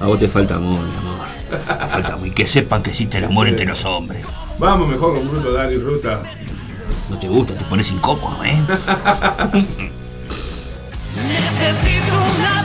[0.00, 1.18] A vos te falta amor, mi amor.
[1.50, 2.26] Te falta amor.
[2.26, 4.22] Y que sepan que existe el amor entre los hombres.
[4.58, 6.22] Vamos mejor con Bruto Dan y Ruta.
[7.08, 8.62] No te gusta, te pones incómodo, ¿eh?
[11.28, 12.57] Necesito una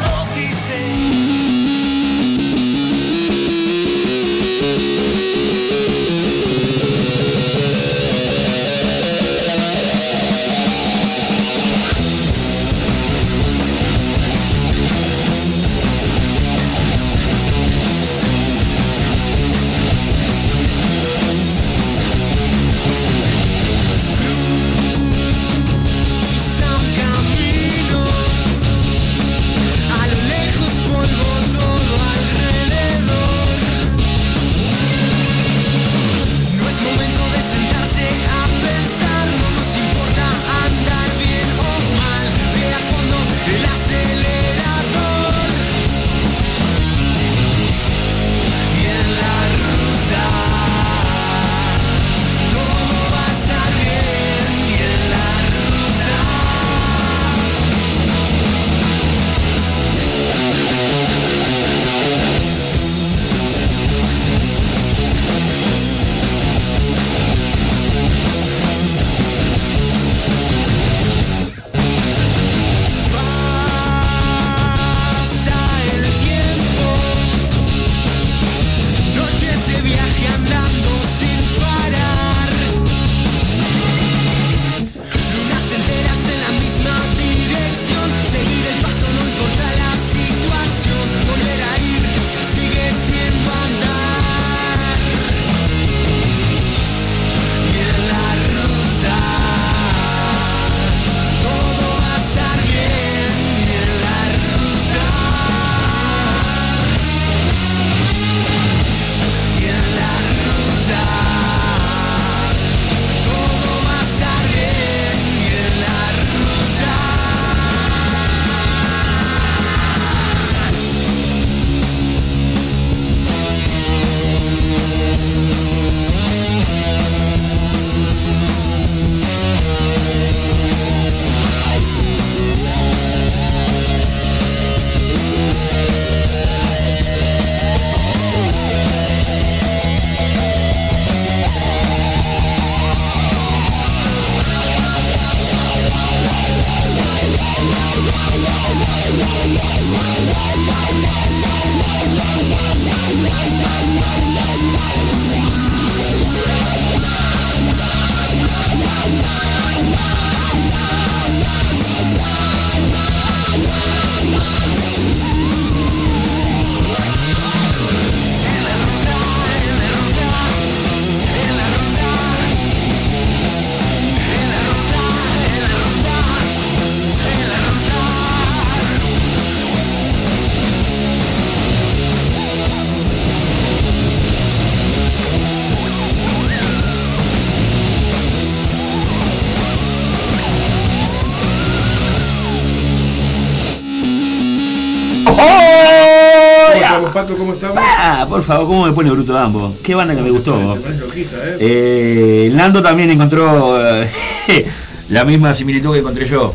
[198.33, 199.75] por favor, ¿cómo me pone Bruto Dambo?
[199.83, 200.75] Qué banda que me gustó.
[200.75, 201.57] ¿eh?
[201.59, 204.09] Eh, Nando también encontró eh,
[205.09, 206.51] la misma similitud que encontré yo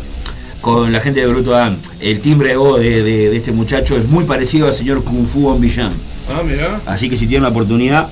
[0.60, 1.78] con la gente de Bruto Dan.
[2.00, 5.24] El timbre de voz de, de- de este muchacho es muy parecido al señor Kung
[5.28, 5.92] Fu On Villan.
[6.28, 6.80] Ah, mirá.
[6.84, 8.08] Así que si tienen la oportunidad.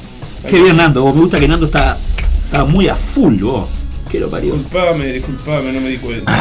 [0.49, 1.13] Qué bien Nando, vos.
[1.13, 1.99] me gusta que Nando está,
[2.45, 3.69] está muy a full, vos.
[4.09, 4.55] Que lo parió.
[4.55, 6.33] Disculpame, disculpame, no me di cuenta.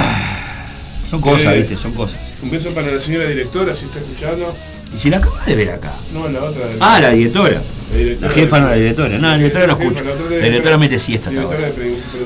[1.10, 1.58] Son cosas, Eh.
[1.62, 2.20] viste, son cosas.
[2.44, 4.56] Un beso para la señora directora, si está escuchando.
[4.96, 5.94] Y si la acabas de ver acá.
[6.14, 6.62] No, la otra.
[6.80, 7.62] Ah, la directora.
[7.92, 8.28] La directora.
[8.30, 9.18] La jefa no la directora.
[9.18, 10.02] No, la directora no escucha.
[10.30, 11.72] la directora mete siesta Directora.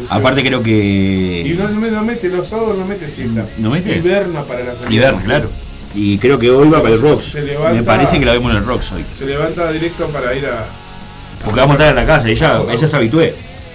[0.09, 1.55] Aparte creo Y que.
[1.57, 3.47] no, no, no mete, los sábados no mete siesta.
[3.57, 3.97] ¿No mete?
[3.97, 4.89] Inverna para la salida.
[4.89, 5.49] Liberna, claro.
[5.95, 7.24] Y creo que hoy va para el Rocks.
[7.32, 9.03] Se levanta- Me parece que la vemos en el Rocks hoy.
[9.17, 10.65] Se levanta directo para ir a.
[11.43, 13.30] Porque vamos a estar en la casa, ella, ella se habitúe.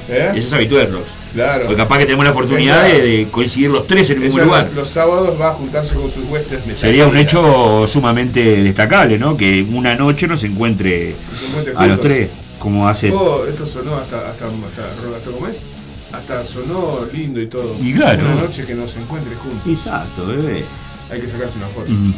[0.09, 0.45] ¿Eh?
[0.47, 1.11] Se habitúe del Rocks.
[1.33, 1.63] Claro.
[1.67, 4.67] Porque capaz que tenemos la oportunidad de, de coincidir los tres en el mismo lugar.
[4.67, 6.61] los, los sábados va a juntarse con sus huestes.
[6.79, 9.37] Sería un hecho sumamente destacable, ¿no?
[9.37, 12.29] Que una noche nos encuentre se encuentren a los tres,
[12.59, 13.11] como hace.
[13.11, 15.63] Oh, esto sonó hasta, hasta, hasta, hasta, ¿cómo es?
[16.13, 17.77] Hasta sonó lindo y todo.
[17.81, 18.23] Y claro.
[18.25, 19.67] Una noche que nos encuentre juntos.
[19.67, 20.65] Exacto, bebé.
[21.11, 21.91] Hay que sacarse una foto.
[21.91, 22.15] Mm.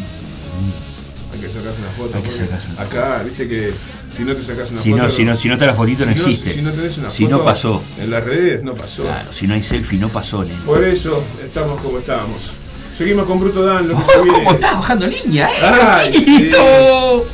[1.32, 2.16] Hay que sacarse una foto.
[2.16, 3.72] Hay que sacarse una Acá, viste que
[4.14, 5.02] si no te sacas una Si foto.
[5.02, 6.50] no, si, no, si no está la fotito no existe.
[6.52, 7.82] Si no tenés una Si foto no pasó.
[7.98, 9.02] En las redes no pasó.
[9.04, 10.59] Claro, si no hay selfie no pasó, nene.
[10.64, 12.52] Por eso estamos como estábamos.
[12.96, 14.38] Seguimos con Bruto Dan, lo que Oh, se viene.
[14.38, 15.62] ¿Cómo estás bajando línea, eh?
[15.62, 16.50] ¡Ay, sí!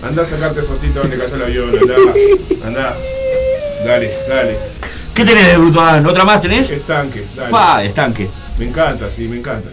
[0.02, 2.66] Andá a sacarte fotito donde cayó el avión, andá.
[2.66, 2.96] Andá.
[3.86, 4.56] Dale, dale.
[5.14, 6.04] ¿Qué tenés de Bruto Dan?
[6.06, 6.68] ¿Otra más tenés?
[6.70, 7.50] Estanque, dale.
[7.50, 8.28] Pa, estanque.
[8.58, 9.68] Me encanta, sí, me encanta.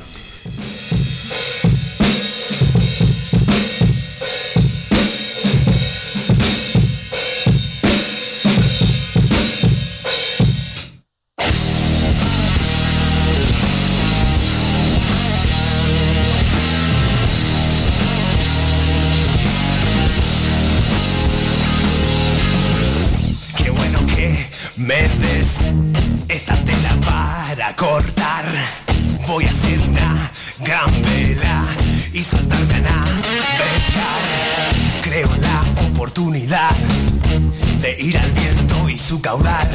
[39.30, 39.70] Caudal.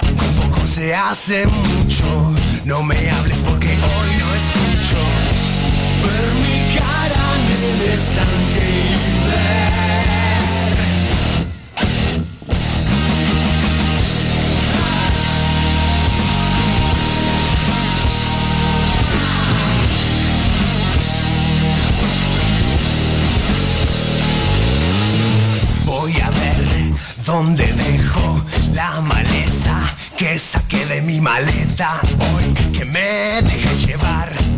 [0.00, 2.34] Con poco se hace mucho.
[2.64, 5.00] No me hables porque hoy no escucho.
[6.04, 9.52] Ver mi cara en el estanque y ver
[25.84, 26.62] Voy a ver
[27.26, 27.91] dónde dejo
[28.82, 29.76] la maleza
[30.18, 34.51] que saqué de mi maleta hoy que me dejé llevar.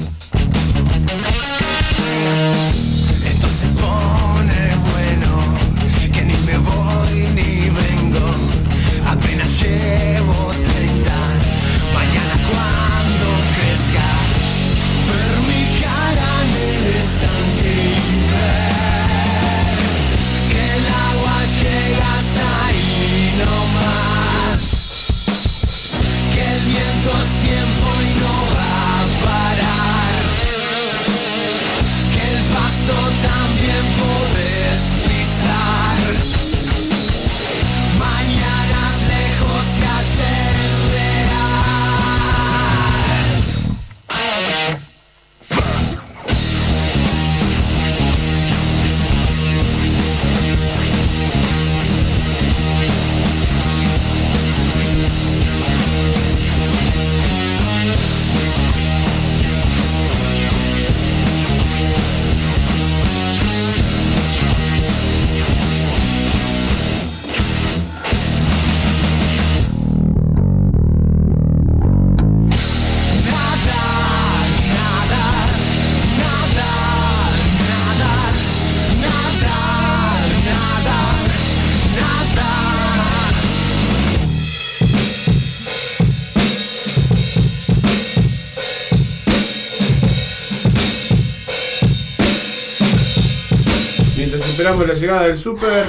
[94.74, 95.84] Esperamos la llegada del super,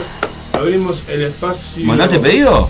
[0.54, 1.86] abrimos el espacio.
[1.86, 2.70] ¿Mandaste pedido?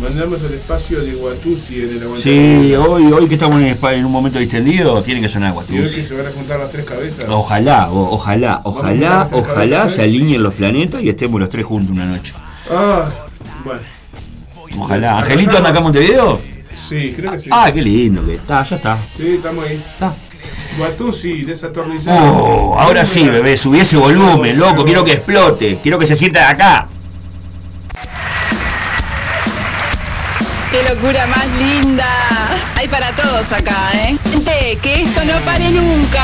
[0.00, 2.62] Mandamos el espacio de Guatusi en el aguantadero.
[2.62, 6.04] Sí, hoy, hoy que estamos en, en un momento distendido, tiene que sonar que Guatusi.
[6.04, 7.24] se van a juntar las tres cabezas.
[7.28, 10.04] Ojalá, o- ojalá, ojalá, ojalá se ¿eh?
[10.04, 12.34] alineen los planetas y estemos los tres juntos una noche.
[12.70, 13.08] Ah,
[13.64, 13.80] bueno.
[14.78, 15.18] Ojalá.
[15.20, 16.40] ¿Angelito anda acá en Montevideo?
[16.76, 17.48] Sí, creo que sí.
[17.50, 18.98] Ah, qué lindo que está, ya está.
[19.16, 19.82] Sí, estamos ahí.
[19.94, 20.14] está.
[20.76, 22.18] Guatuzzi desatornillado.
[22.18, 26.48] Oh, ahora sí, bebé, subí ese volumen, loco, quiero que explote, quiero que se sienta
[26.48, 26.86] acá.
[30.70, 32.06] ¡Qué locura más linda!
[32.76, 34.16] Hay para todos acá, ¿eh?
[34.30, 36.22] Gente, que esto no pare nunca.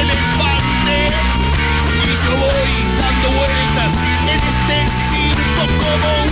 [0.00, 0.96] elefante
[2.04, 4.76] y yo voy dando vueltas en este
[5.10, 6.30] circo como un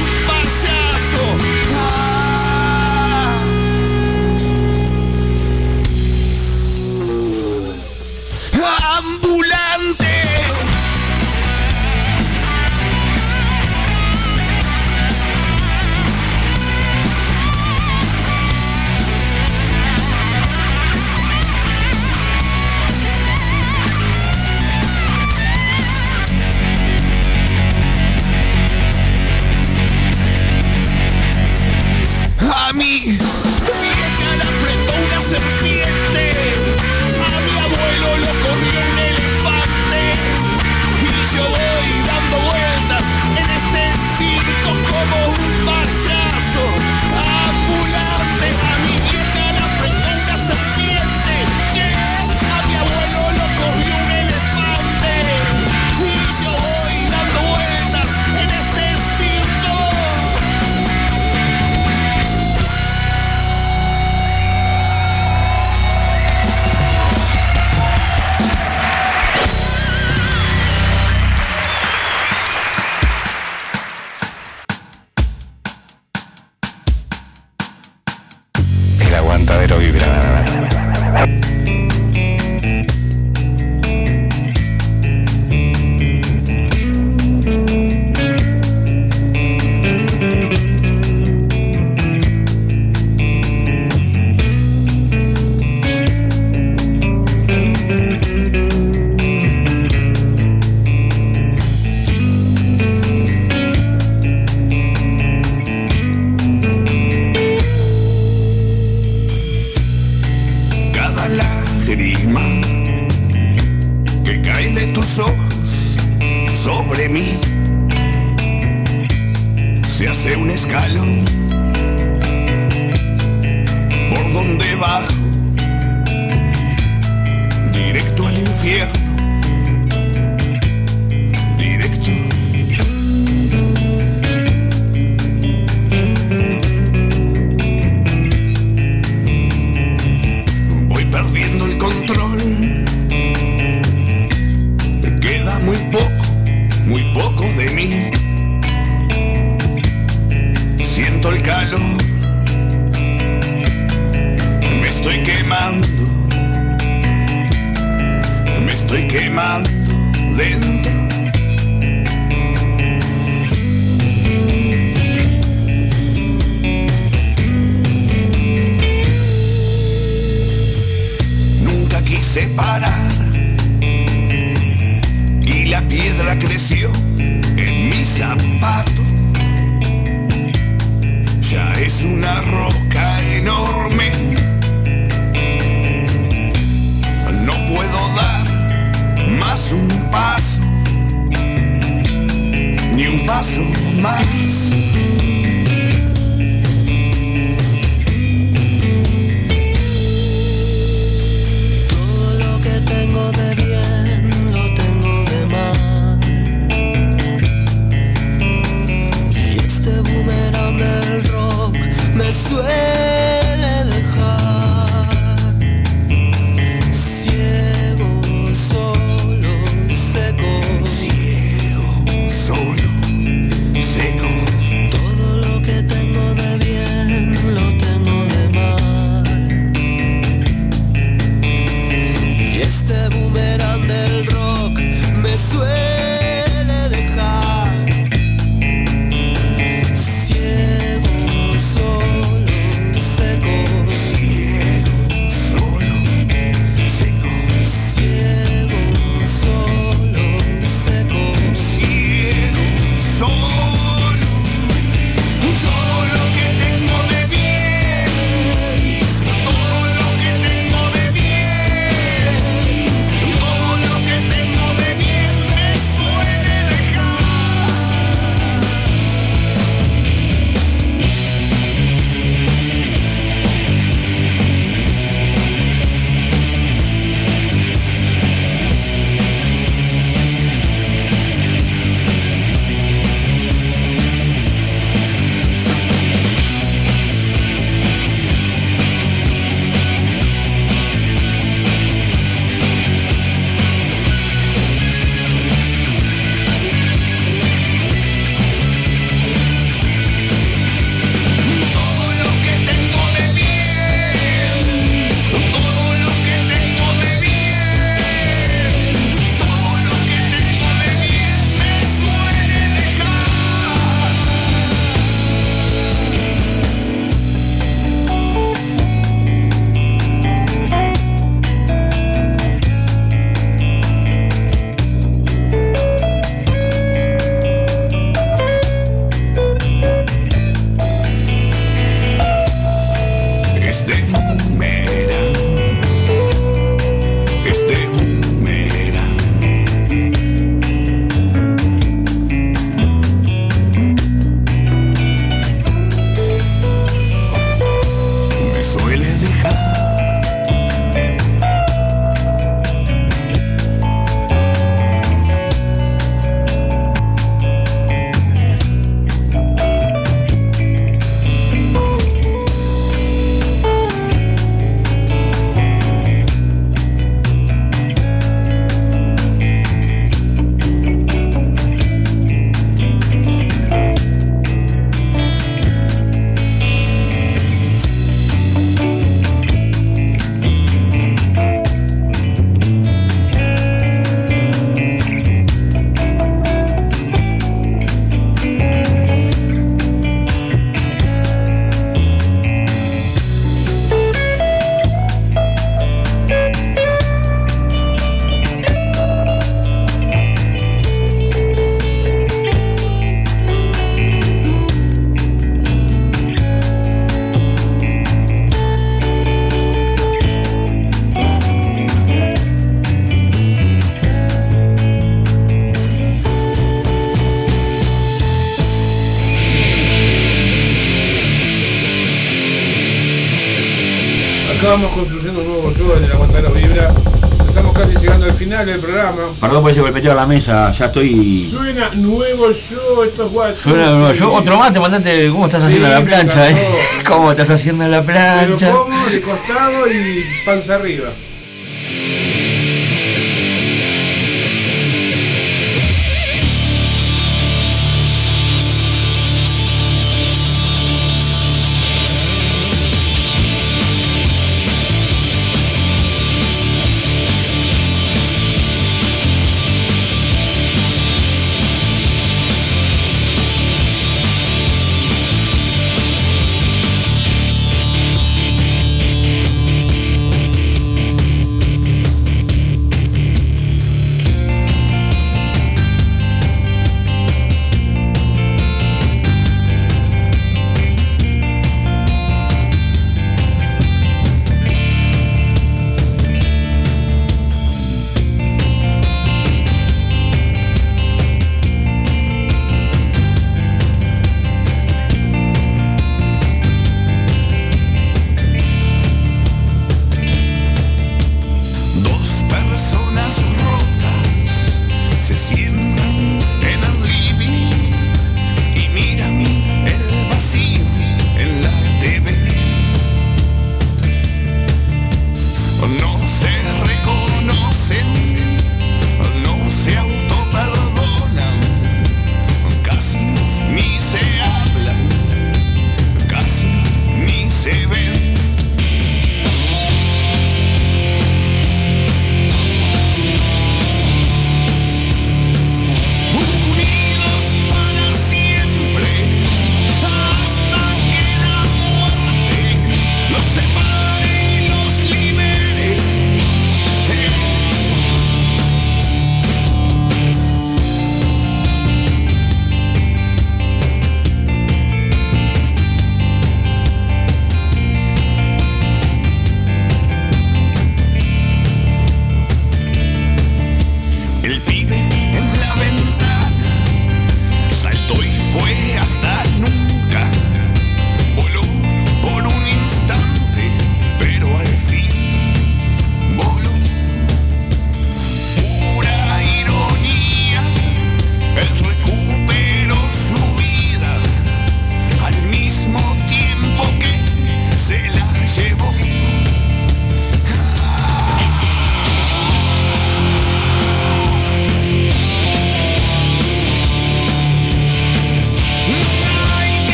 [428.44, 429.22] final del programa.
[429.40, 431.48] Perdón por ese golpeteo a la mesa, ya estoy.
[431.48, 433.58] Suena nuevo show, estos guachos.
[433.60, 434.12] Suena nuevo.
[434.12, 436.56] Yo, otro más, te mandaste cómo estás Sí, haciendo la plancha, eh.
[437.06, 438.18] ¿Cómo estás haciendo la Pero
[438.56, 438.70] plancha?
[438.72, 441.10] como de costado y panza arriba.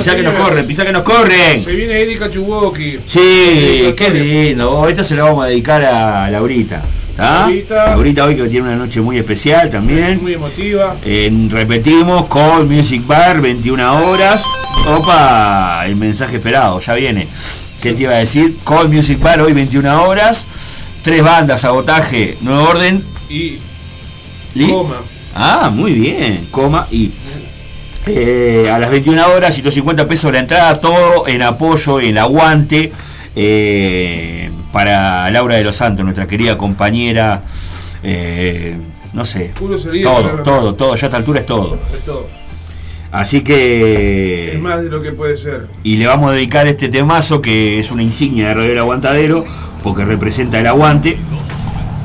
[0.00, 1.62] Pisa que nos corren, pisa que nos corren.
[1.64, 2.98] Se viene Erika Chuwoki.
[3.06, 4.88] Sí, qué lindo.
[4.88, 6.82] Esto se lo vamos a dedicar a Laurita.
[7.10, 7.40] ¿Está?
[7.42, 7.86] Laurita.
[7.90, 10.20] Laurita hoy que tiene una noche muy especial también.
[10.22, 10.96] Muy emotiva.
[11.04, 14.42] Eh, repetimos, Call Music Bar, 21 horas.
[14.88, 17.28] Opa, el mensaje esperado, ya viene.
[17.82, 18.56] ¿Qué te iba a decir?
[18.64, 20.46] Call Music Bar, hoy 21 horas.
[21.02, 23.02] Tres bandas, agotaje, nuevo orden.
[23.28, 23.58] Y
[24.54, 24.96] Li- coma.
[25.34, 27.10] Ah, muy bien, coma y.
[28.16, 32.92] eh, a las 21 horas, 150 pesos la entrada, todo en apoyo, en aguante
[33.36, 37.42] eh, para Laura de los Santos, nuestra querida compañera.
[38.02, 38.76] eh,
[39.12, 39.52] no sé,
[40.02, 41.78] todo, todo, todo, ya a esta altura es todo.
[41.92, 42.26] Es todo.
[43.10, 44.54] Así que.
[44.54, 45.66] Es más de lo que puede ser.
[45.82, 49.44] Y le vamos a dedicar este temazo que es una insignia de El Aguantadero,
[49.82, 51.18] porque representa el aguante.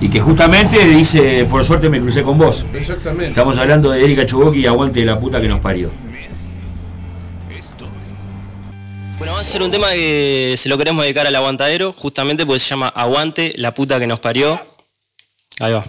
[0.05, 2.63] Y que justamente dice, por suerte me crucé con vos.
[2.75, 3.29] Exactamente.
[3.29, 5.89] Estamos hablando de Erika Chuboki y aguante la puta que nos parió.
[9.17, 12.59] Bueno, vamos a hacer un tema que se lo queremos dedicar al aguantadero, justamente porque
[12.59, 14.61] se llama Aguante, la puta que nos parió.
[15.59, 15.83] Ahí va.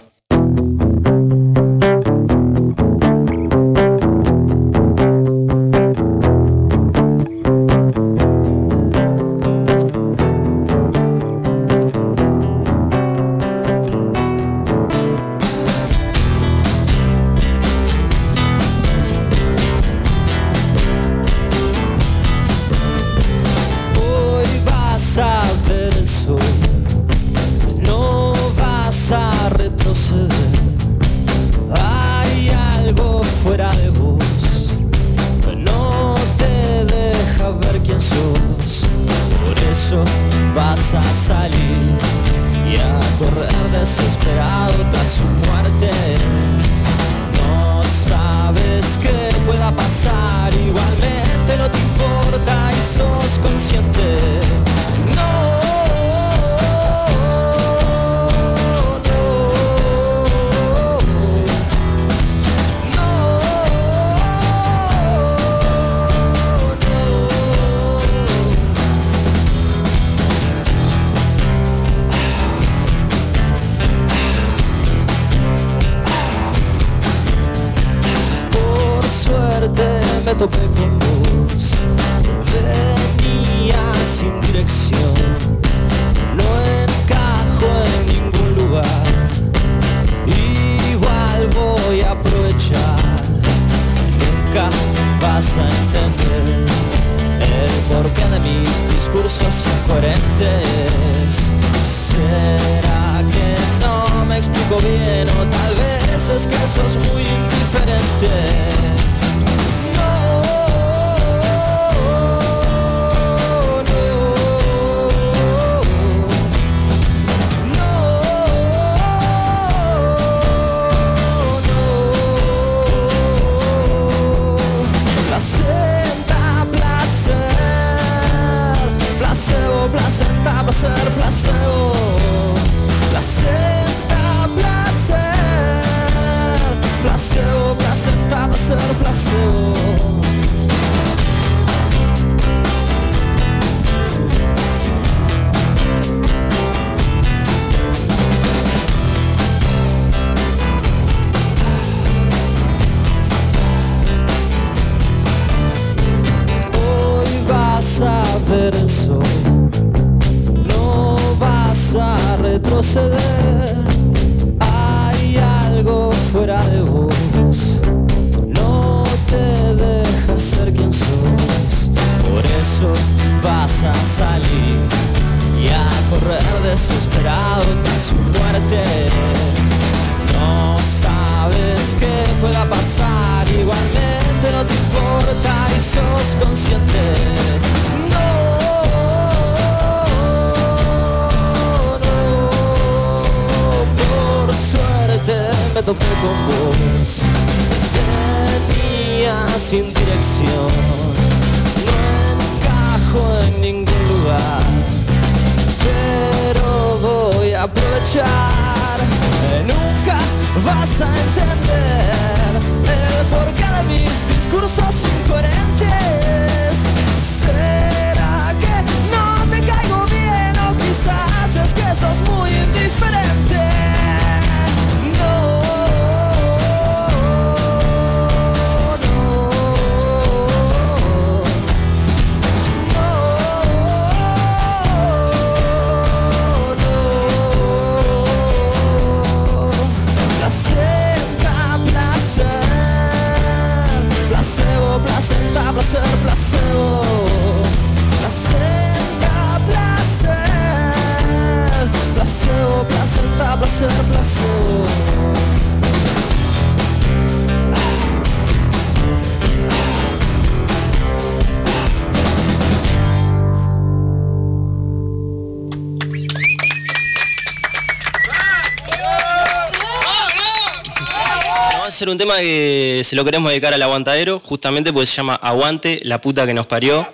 [272.27, 276.45] Tema que se lo queremos dedicar al aguantadero, justamente porque se llama Aguante, la puta
[276.45, 277.07] que nos parió.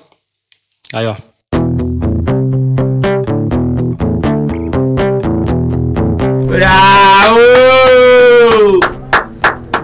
[0.93, 1.19] Ahí va.
[6.47, 7.39] ¡Bravo!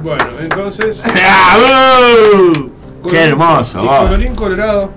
[0.03, 1.03] Bueno, entonces.
[1.13, 2.71] ¡Bravo!
[3.11, 3.85] ¡Qué hermoso!
[3.85, 4.91] Y colorín colorado,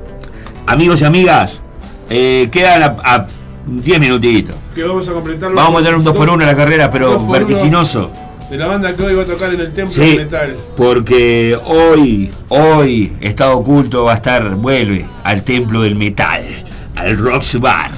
[0.66, 1.62] Amigos y amigas,
[2.10, 3.28] eh, quedan a, a
[3.66, 4.56] 10 minutitos.
[4.74, 5.56] que vamos a completarlo.
[5.58, 8.12] Vamos a tener un 2 por 1 en la carrera, pero dos por uno vertiginoso.
[8.52, 10.56] De la banda que hoy va a tocar en el Templo Sí, del Metal.
[10.76, 16.44] porque hoy, hoy, Estado Oculto va a estar, vuelve al templo del metal,
[16.98, 17.92] al Rocks Bar.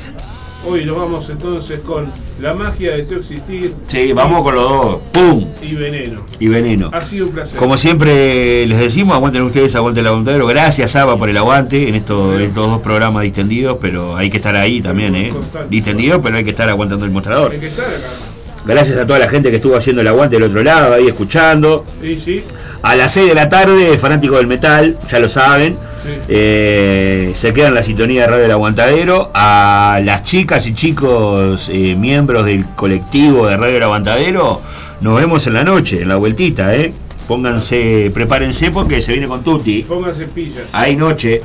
[0.66, 2.10] Hoy nos vamos entonces con
[2.40, 5.02] la magia de tu existir Sí, vamos con los dos.
[5.12, 5.46] ¡Pum!
[5.62, 6.22] y veneno.
[6.40, 6.90] Y veneno.
[6.94, 7.58] Ha sido un placer.
[7.60, 10.46] Como siempre les decimos, aguanten ustedes, aguanten el aguantadero.
[10.46, 14.38] Gracias, Ava, por el aguante en estos, en estos dos programas distendidos, pero hay que
[14.38, 15.34] estar ahí también, ¿eh?
[15.70, 17.52] Distendido, pero hay que estar aguantando el mostrador.
[17.54, 18.33] Hay que estar acá.
[18.66, 21.86] Gracias a toda la gente que estuvo haciendo el aguante del otro lado, ahí escuchando.
[22.02, 22.44] Sí, sí.
[22.82, 25.78] A las 6 de la tarde, fanático del metal, ya lo saben.
[26.04, 26.10] Sí.
[26.28, 29.32] eh, se quedan en la sintonía de Radio del Aguantadero.
[29.34, 34.62] A las chicas y chicos eh, miembros del colectivo de Radio del Aguantadero,
[35.02, 36.94] nos vemos en la noche, en la vueltita, ¿eh?
[37.28, 39.84] Pónganse, prepárense porque se viene con Tutti.
[39.84, 40.66] Pónganse pillas.
[40.74, 41.42] Hay noche.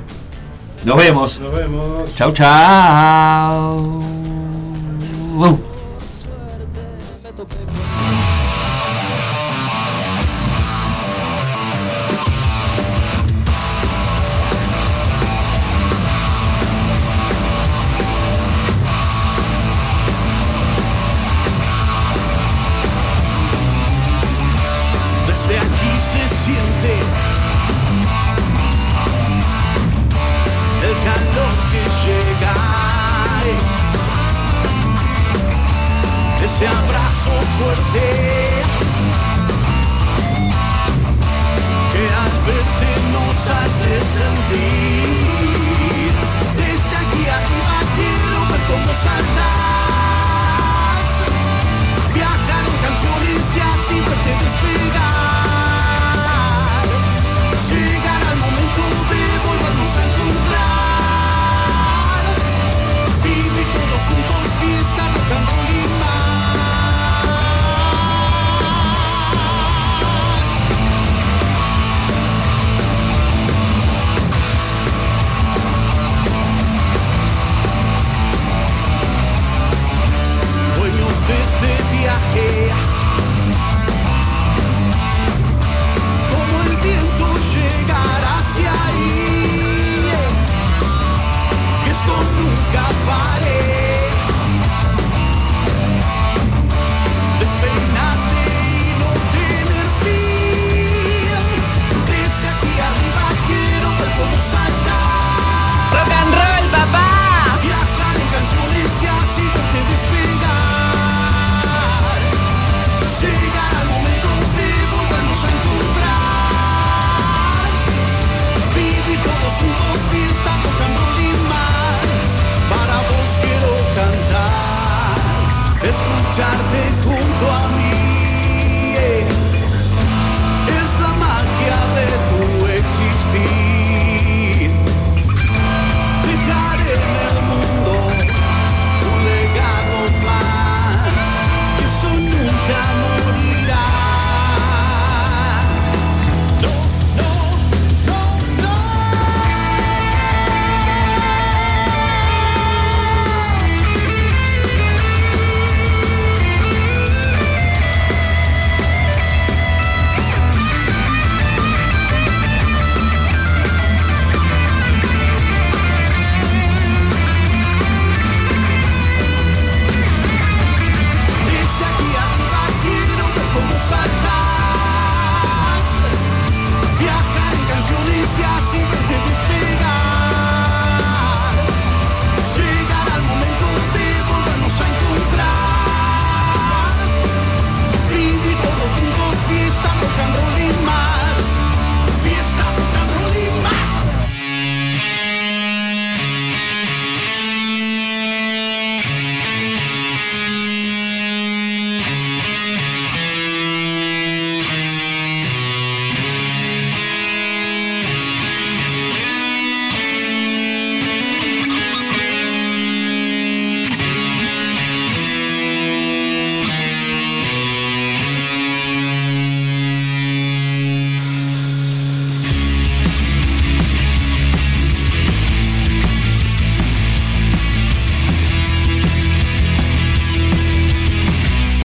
[0.85, 1.39] Nos vemos.
[1.41, 2.15] Nos vemos.
[2.17, 4.03] Chau, chau.
[5.37, 5.68] Uh.
[82.39, 82.68] hey.